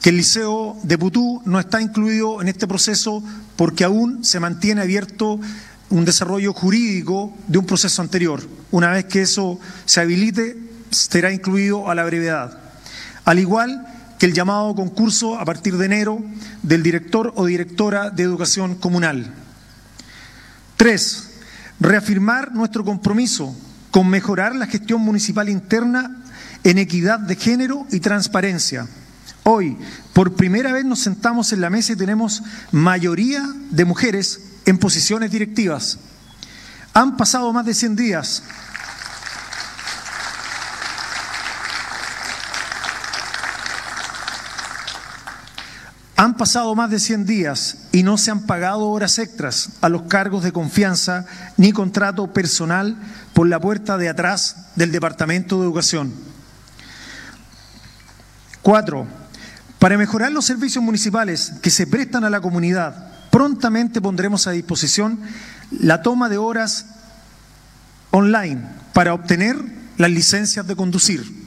que 0.00 0.10
el 0.10 0.18
Liceo 0.18 0.76
de 0.82 0.98
Putú 0.98 1.42
no 1.44 1.58
está 1.58 1.80
incluido 1.80 2.40
en 2.42 2.48
este 2.48 2.66
proceso 2.66 3.22
porque 3.56 3.84
aún 3.84 4.24
se 4.24 4.38
mantiene 4.38 4.82
abierto 4.82 5.40
un 5.90 6.04
desarrollo 6.04 6.52
jurídico 6.52 7.32
de 7.48 7.58
un 7.58 7.66
proceso 7.66 8.02
anterior. 8.02 8.42
Una 8.70 8.90
vez 8.90 9.06
que 9.06 9.22
eso 9.22 9.58
se 9.86 10.00
habilite, 10.00 10.58
será 10.90 11.32
incluido 11.32 11.90
a 11.90 11.94
la 11.94 12.04
brevedad. 12.04 12.58
Al 13.24 13.38
igual 13.38 13.86
que 14.18 14.26
el 14.26 14.34
llamado 14.34 14.74
concurso 14.74 15.38
a 15.38 15.44
partir 15.44 15.76
de 15.76 15.86
enero 15.86 16.22
del 16.62 16.82
director 16.82 17.32
o 17.36 17.46
directora 17.46 18.10
de 18.10 18.22
educación 18.22 18.74
comunal. 18.74 19.43
Tres, 20.76 21.30
reafirmar 21.80 22.52
nuestro 22.52 22.84
compromiso 22.84 23.54
con 23.90 24.08
mejorar 24.08 24.54
la 24.54 24.66
gestión 24.66 25.00
municipal 25.00 25.48
interna 25.48 26.24
en 26.64 26.78
equidad 26.78 27.20
de 27.20 27.36
género 27.36 27.86
y 27.90 28.00
transparencia. 28.00 28.88
Hoy, 29.44 29.76
por 30.12 30.34
primera 30.34 30.72
vez 30.72 30.84
nos 30.84 31.00
sentamos 31.00 31.52
en 31.52 31.60
la 31.60 31.70
mesa 31.70 31.92
y 31.92 31.96
tenemos 31.96 32.42
mayoría 32.72 33.46
de 33.70 33.84
mujeres 33.84 34.40
en 34.64 34.78
posiciones 34.78 35.30
directivas. 35.30 35.98
Han 36.94 37.16
pasado 37.16 37.52
más 37.52 37.66
de 37.66 37.74
100 37.74 37.96
días 37.96 38.42
Han 46.34 46.38
pasado 46.38 46.74
más 46.74 46.90
de 46.90 46.98
100 46.98 47.26
días 47.26 47.76
y 47.92 48.02
no 48.02 48.18
se 48.18 48.32
han 48.32 48.40
pagado 48.40 48.88
horas 48.88 49.20
extras 49.20 49.74
a 49.80 49.88
los 49.88 50.02
cargos 50.02 50.42
de 50.42 50.50
confianza 50.50 51.26
ni 51.56 51.70
contrato 51.70 52.32
personal 52.32 52.96
por 53.34 53.46
la 53.46 53.60
puerta 53.60 53.96
de 53.96 54.08
atrás 54.08 54.72
del 54.74 54.90
Departamento 54.90 55.60
de 55.60 55.66
Educación. 55.66 56.12
Cuatro, 58.62 59.06
para 59.78 59.96
mejorar 59.96 60.32
los 60.32 60.44
servicios 60.44 60.82
municipales 60.82 61.52
que 61.62 61.70
se 61.70 61.86
prestan 61.86 62.24
a 62.24 62.30
la 62.30 62.40
comunidad, 62.40 63.12
prontamente 63.30 64.00
pondremos 64.00 64.48
a 64.48 64.50
disposición 64.50 65.20
la 65.70 66.02
toma 66.02 66.28
de 66.28 66.38
horas 66.38 66.86
online 68.10 68.60
para 68.92 69.14
obtener 69.14 69.56
las 69.98 70.10
licencias 70.10 70.66
de 70.66 70.74
conducir 70.74 71.43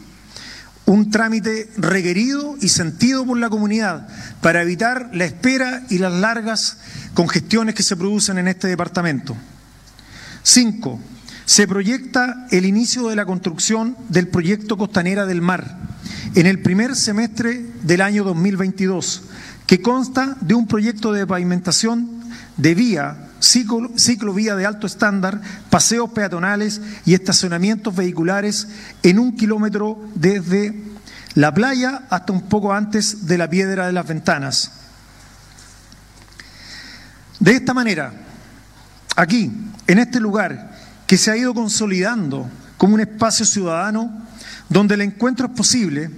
un 0.88 1.12
trámite 1.12 1.69
requerido 1.78 2.56
y 2.62 2.69
sentido 2.69 3.26
por 3.26 3.38
la 3.38 3.50
comunidad 3.50 4.08
para 4.41 4.62
evitar 4.62 5.10
la 5.13 5.26
espera 5.26 5.84
y 5.89 5.97
las 5.97 6.13
largas 6.13 6.78
congestiones 7.13 7.76
que 7.76 7.84
se 7.84 7.97
producen 7.97 8.38
en 8.38 8.47
este 8.47 8.69
departamento. 8.69 9.36
Cinco, 10.43 11.00
se 11.45 11.67
proyecta 11.67 12.47
el 12.52 12.65
inicio 12.65 13.10
de 13.10 13.17
la 13.17 13.26
construcción 13.26 13.97
del 14.08 14.30
proyecto 14.30 14.78
Costanera 14.78 15.26
del 15.26 15.41
Mar 15.41 15.78
en 16.36 16.45
el 16.45 16.62
primer 16.62 16.95
semestre 16.95 17.65
del 17.84 18.00
año 18.00 18.23
2022, 18.23 19.23
que 19.65 19.82
consta 19.82 20.38
de 20.39 20.54
un 20.54 20.67
proyecto 20.67 21.12
de 21.12 21.28
pavimentación 21.28 22.21
de 22.56 22.76
vía 22.76 23.26
ciclo, 23.39 23.89
ciclovía 23.97 24.56
de 24.56 24.65
alto 24.65 24.88
estándar, 24.88 25.41
paseos 25.69 26.10
peatonales 26.12 26.82
y 27.06 27.13
estacionamientos 27.13 27.95
vehiculares 27.95 28.67
en 29.04 29.19
un 29.19 29.36
kilómetro 29.36 30.00
desde 30.15 30.84
la 31.36 31.54
playa 31.54 32.04
hasta 32.10 32.34
un 32.34 32.43
poco 32.43 32.73
antes 32.73 33.28
de 33.28 33.38
la 33.38 33.50
piedra 33.50 33.88
de 33.88 33.93
las 33.93 34.08
ventanas. 34.08 34.71
De 37.39 37.52
esta 37.52 37.73
manera, 37.73 38.12
aquí, 39.15 39.52
en 39.86 40.00
este 40.00 40.19
lugar 40.19 40.76
que 41.06 41.17
se 41.17 41.32
ha 41.32 41.38
ido 41.38 41.54
consolidando 41.54 42.50
como 42.78 42.95
un 42.95 43.02
espacio 43.02 43.45
ciudadano 43.45 44.26
donde 44.69 44.95
el 44.95 45.02
encuentro 45.02 45.47
es 45.47 45.54
posible, 45.54 46.10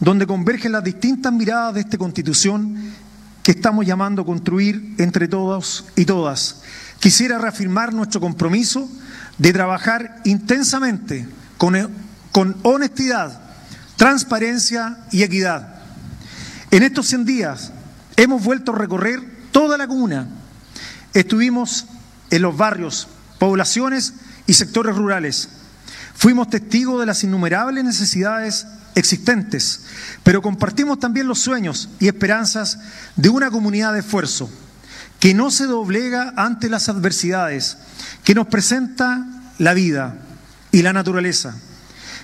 donde 0.00 0.26
convergen 0.26 0.72
las 0.72 0.84
distintas 0.84 1.32
miradas 1.32 1.74
de 1.74 1.80
esta 1.80 1.98
constitución 1.98 2.92
que 3.48 3.52
estamos 3.52 3.86
llamando 3.86 4.20
a 4.20 4.26
construir 4.26 4.94
entre 4.98 5.26
todos 5.26 5.86
y 5.96 6.04
todas. 6.04 6.60
Quisiera 7.00 7.38
reafirmar 7.38 7.94
nuestro 7.94 8.20
compromiso 8.20 8.86
de 9.38 9.54
trabajar 9.54 10.20
intensamente, 10.24 11.26
con, 11.56 11.74
con 12.30 12.58
honestidad, 12.62 13.40
transparencia 13.96 14.98
y 15.12 15.22
equidad. 15.22 15.80
En 16.70 16.82
estos 16.82 17.06
100 17.06 17.24
días 17.24 17.72
hemos 18.18 18.44
vuelto 18.44 18.72
a 18.72 18.78
recorrer 18.78 19.22
toda 19.50 19.78
la 19.78 19.88
comuna. 19.88 20.28
Estuvimos 21.14 21.86
en 22.28 22.42
los 22.42 22.54
barrios, 22.54 23.08
poblaciones 23.38 24.12
y 24.46 24.52
sectores 24.52 24.94
rurales. 24.94 25.48
Fuimos 26.12 26.50
testigos 26.50 27.00
de 27.00 27.06
las 27.06 27.24
innumerables 27.24 27.82
necesidades 27.82 28.66
existentes, 28.94 29.82
pero 30.22 30.42
compartimos 30.42 30.98
también 30.98 31.28
los 31.28 31.38
sueños 31.38 31.88
y 32.00 32.08
esperanzas 32.08 32.78
de 33.16 33.28
una 33.28 33.50
comunidad 33.50 33.92
de 33.92 34.00
esfuerzo 34.00 34.50
que 35.20 35.34
no 35.34 35.50
se 35.50 35.66
doblega 35.66 36.32
ante 36.36 36.68
las 36.68 36.88
adversidades, 36.88 37.78
que 38.24 38.34
nos 38.34 38.46
presenta 38.46 39.26
la 39.58 39.74
vida 39.74 40.18
y 40.70 40.82
la 40.82 40.92
naturaleza, 40.92 41.56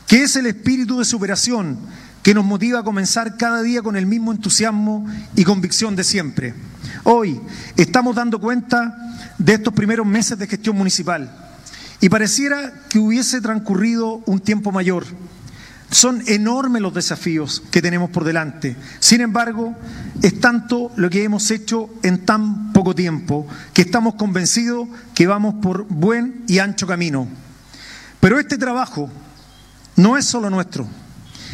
que 0.06 0.22
es 0.22 0.36
el 0.36 0.46
espíritu 0.46 0.98
de 0.98 1.04
superación 1.04 1.78
que 2.22 2.34
nos 2.34 2.44
motiva 2.44 2.80
a 2.80 2.84
comenzar 2.84 3.36
cada 3.36 3.62
día 3.62 3.82
con 3.82 3.96
el 3.96 4.06
mismo 4.06 4.32
entusiasmo 4.32 5.06
y 5.36 5.44
convicción 5.44 5.94
de 5.94 6.04
siempre. 6.04 6.54
Hoy 7.02 7.38
estamos 7.76 8.16
dando 8.16 8.40
cuenta 8.40 8.96
de 9.36 9.54
estos 9.54 9.74
primeros 9.74 10.06
meses 10.06 10.38
de 10.38 10.46
gestión 10.46 10.76
municipal 10.76 11.30
y 12.00 12.08
pareciera 12.08 12.72
que 12.88 12.98
hubiese 12.98 13.40
transcurrido 13.40 14.22
un 14.26 14.40
tiempo 14.40 14.72
mayor. 14.72 15.04
Son 15.94 16.24
enormes 16.26 16.82
los 16.82 16.92
desafíos 16.92 17.62
que 17.70 17.80
tenemos 17.80 18.10
por 18.10 18.24
delante. 18.24 18.74
Sin 18.98 19.20
embargo, 19.20 19.76
es 20.22 20.40
tanto 20.40 20.90
lo 20.96 21.08
que 21.08 21.22
hemos 21.22 21.48
hecho 21.52 21.88
en 22.02 22.24
tan 22.24 22.72
poco 22.72 22.96
tiempo 22.96 23.46
que 23.72 23.82
estamos 23.82 24.16
convencidos 24.16 24.88
que 25.14 25.28
vamos 25.28 25.54
por 25.62 25.86
buen 25.86 26.42
y 26.48 26.58
ancho 26.58 26.88
camino. 26.88 27.28
Pero 28.18 28.40
este 28.40 28.58
trabajo 28.58 29.08
no 29.94 30.18
es 30.18 30.24
solo 30.24 30.50
nuestro. 30.50 30.84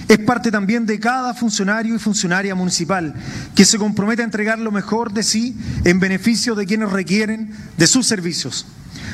Es 0.08 0.18
parte 0.20 0.50
también 0.50 0.86
de 0.86 0.98
cada 0.98 1.34
funcionario 1.34 1.94
y 1.94 1.98
funcionaria 1.98 2.54
municipal 2.54 3.12
que 3.54 3.66
se 3.66 3.76
compromete 3.76 4.22
a 4.22 4.24
entregar 4.24 4.58
lo 4.58 4.72
mejor 4.72 5.12
de 5.12 5.22
sí 5.22 5.54
en 5.84 6.00
beneficio 6.00 6.54
de 6.54 6.64
quienes 6.64 6.90
requieren 6.90 7.54
de 7.76 7.86
sus 7.86 8.06
servicios. 8.06 8.64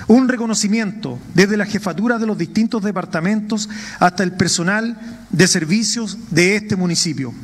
Un 0.08 0.28
reconocimiento 0.28 1.18
desde 1.34 1.56
la 1.56 1.66
jefatura 1.66 2.18
de 2.18 2.26
los 2.26 2.38
distintos 2.38 2.82
departamentos 2.82 3.68
hasta 3.98 4.22
el 4.22 4.32
personal 4.32 4.96
de 5.30 5.48
servicios 5.48 6.16
de 6.30 6.56
este 6.56 6.76
municipio. 6.76 7.34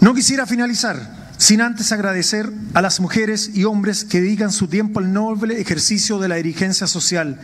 No 0.00 0.14
quisiera 0.14 0.46
finalizar 0.46 1.18
sin 1.38 1.60
antes 1.60 1.92
agradecer 1.92 2.50
a 2.74 2.82
las 2.82 3.00
mujeres 3.00 3.50
y 3.54 3.64
hombres 3.64 4.04
que 4.04 4.20
dedican 4.20 4.52
su 4.52 4.66
tiempo 4.66 5.00
al 5.00 5.12
noble 5.12 5.60
ejercicio 5.60 6.18
de 6.18 6.28
la 6.28 6.36
dirigencia 6.36 6.86
social, 6.86 7.40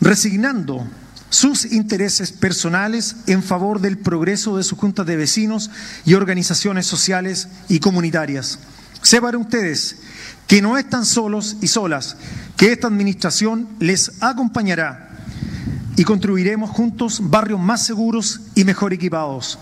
resignando 0.00 0.86
sus 1.30 1.64
intereses 1.66 2.32
personales 2.32 3.16
en 3.26 3.42
favor 3.42 3.80
del 3.80 3.98
progreso 3.98 4.56
de 4.56 4.64
sus 4.64 4.78
juntas 4.78 5.06
de 5.06 5.16
vecinos 5.16 5.70
y 6.04 6.14
organizaciones 6.14 6.86
sociales 6.86 7.48
y 7.68 7.80
comunitarias. 7.80 8.58
Sepan 9.02 9.36
ustedes 9.36 9.96
que 10.48 10.62
no 10.62 10.78
están 10.78 11.04
solos 11.04 11.58
y 11.60 11.68
solas, 11.68 12.16
que 12.56 12.72
esta 12.72 12.88
administración 12.88 13.68
les 13.78 14.20
acompañará 14.20 15.10
y 15.94 16.04
construiremos 16.04 16.70
juntos 16.70 17.20
barrios 17.22 17.60
más 17.60 17.84
seguros 17.84 18.40
y 18.54 18.64
mejor 18.64 18.92
equipados. 18.92 19.58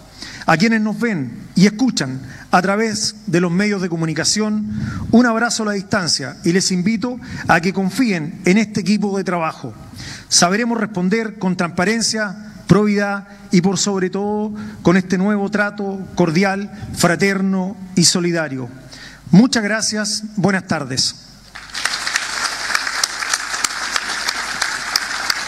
A 0.46 0.56
quienes 0.56 0.80
nos 0.80 0.98
ven 0.98 1.32
y 1.56 1.66
escuchan 1.66 2.20
a 2.52 2.62
través 2.62 3.16
de 3.26 3.40
los 3.40 3.50
medios 3.50 3.82
de 3.82 3.88
comunicación, 3.88 4.70
un 5.10 5.26
abrazo 5.26 5.64
a 5.64 5.66
la 5.66 5.72
distancia 5.72 6.36
y 6.44 6.52
les 6.52 6.70
invito 6.70 7.18
a 7.48 7.60
que 7.60 7.72
confíen 7.72 8.40
en 8.44 8.56
este 8.56 8.80
equipo 8.80 9.16
de 9.18 9.24
trabajo. 9.24 9.74
Sabremos 10.28 10.78
responder 10.78 11.38
con 11.40 11.56
transparencia, 11.56 12.52
probidad 12.68 13.26
y 13.50 13.60
por 13.60 13.76
sobre 13.76 14.08
todo 14.08 14.54
con 14.82 14.96
este 14.96 15.18
nuevo 15.18 15.50
trato 15.50 15.98
cordial, 16.14 16.70
fraterno 16.94 17.76
y 17.96 18.04
solidario. 18.04 18.68
Muchas 19.30 19.62
gracias, 19.62 20.22
buenas 20.36 20.66
tardes. 20.66 21.25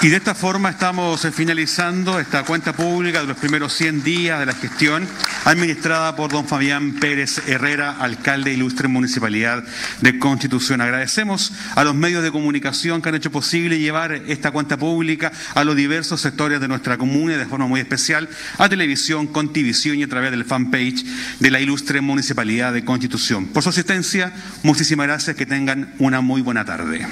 Y 0.00 0.10
de 0.10 0.16
esta 0.16 0.36
forma 0.36 0.70
estamos 0.70 1.26
finalizando 1.32 2.20
esta 2.20 2.44
cuenta 2.44 2.72
pública 2.72 3.20
de 3.20 3.26
los 3.26 3.36
primeros 3.36 3.72
100 3.72 4.04
días 4.04 4.38
de 4.38 4.46
la 4.46 4.52
gestión 4.52 5.08
administrada 5.44 6.14
por 6.14 6.30
don 6.30 6.46
Fabián 6.46 6.92
Pérez 7.00 7.42
Herrera, 7.48 7.96
alcalde 7.98 8.52
ilustre 8.52 8.86
Municipalidad 8.86 9.64
de 10.00 10.20
Constitución. 10.20 10.80
Agradecemos 10.80 11.52
a 11.74 11.82
los 11.82 11.96
medios 11.96 12.22
de 12.22 12.30
comunicación 12.30 13.02
que 13.02 13.08
han 13.08 13.16
hecho 13.16 13.32
posible 13.32 13.80
llevar 13.80 14.12
esta 14.12 14.52
cuenta 14.52 14.76
pública 14.76 15.32
a 15.56 15.64
los 15.64 15.74
diversos 15.74 16.20
sectores 16.20 16.60
de 16.60 16.68
nuestra 16.68 16.96
comuna 16.96 17.34
y 17.34 17.38
de 17.38 17.46
forma 17.46 17.66
muy 17.66 17.80
especial 17.80 18.28
a 18.56 18.68
televisión, 18.68 19.26
Contivisión 19.26 19.98
y 19.98 20.04
a 20.04 20.08
través 20.08 20.30
del 20.30 20.44
fanpage 20.44 21.04
de 21.40 21.50
la 21.50 21.58
ilustre 21.58 22.00
Municipalidad 22.00 22.72
de 22.72 22.84
Constitución. 22.84 23.46
Por 23.46 23.64
su 23.64 23.70
asistencia, 23.70 24.32
muchísimas 24.62 25.08
gracias, 25.08 25.34
que 25.34 25.44
tengan 25.44 25.92
una 25.98 26.20
muy 26.20 26.40
buena 26.40 26.64
tarde. 26.64 27.04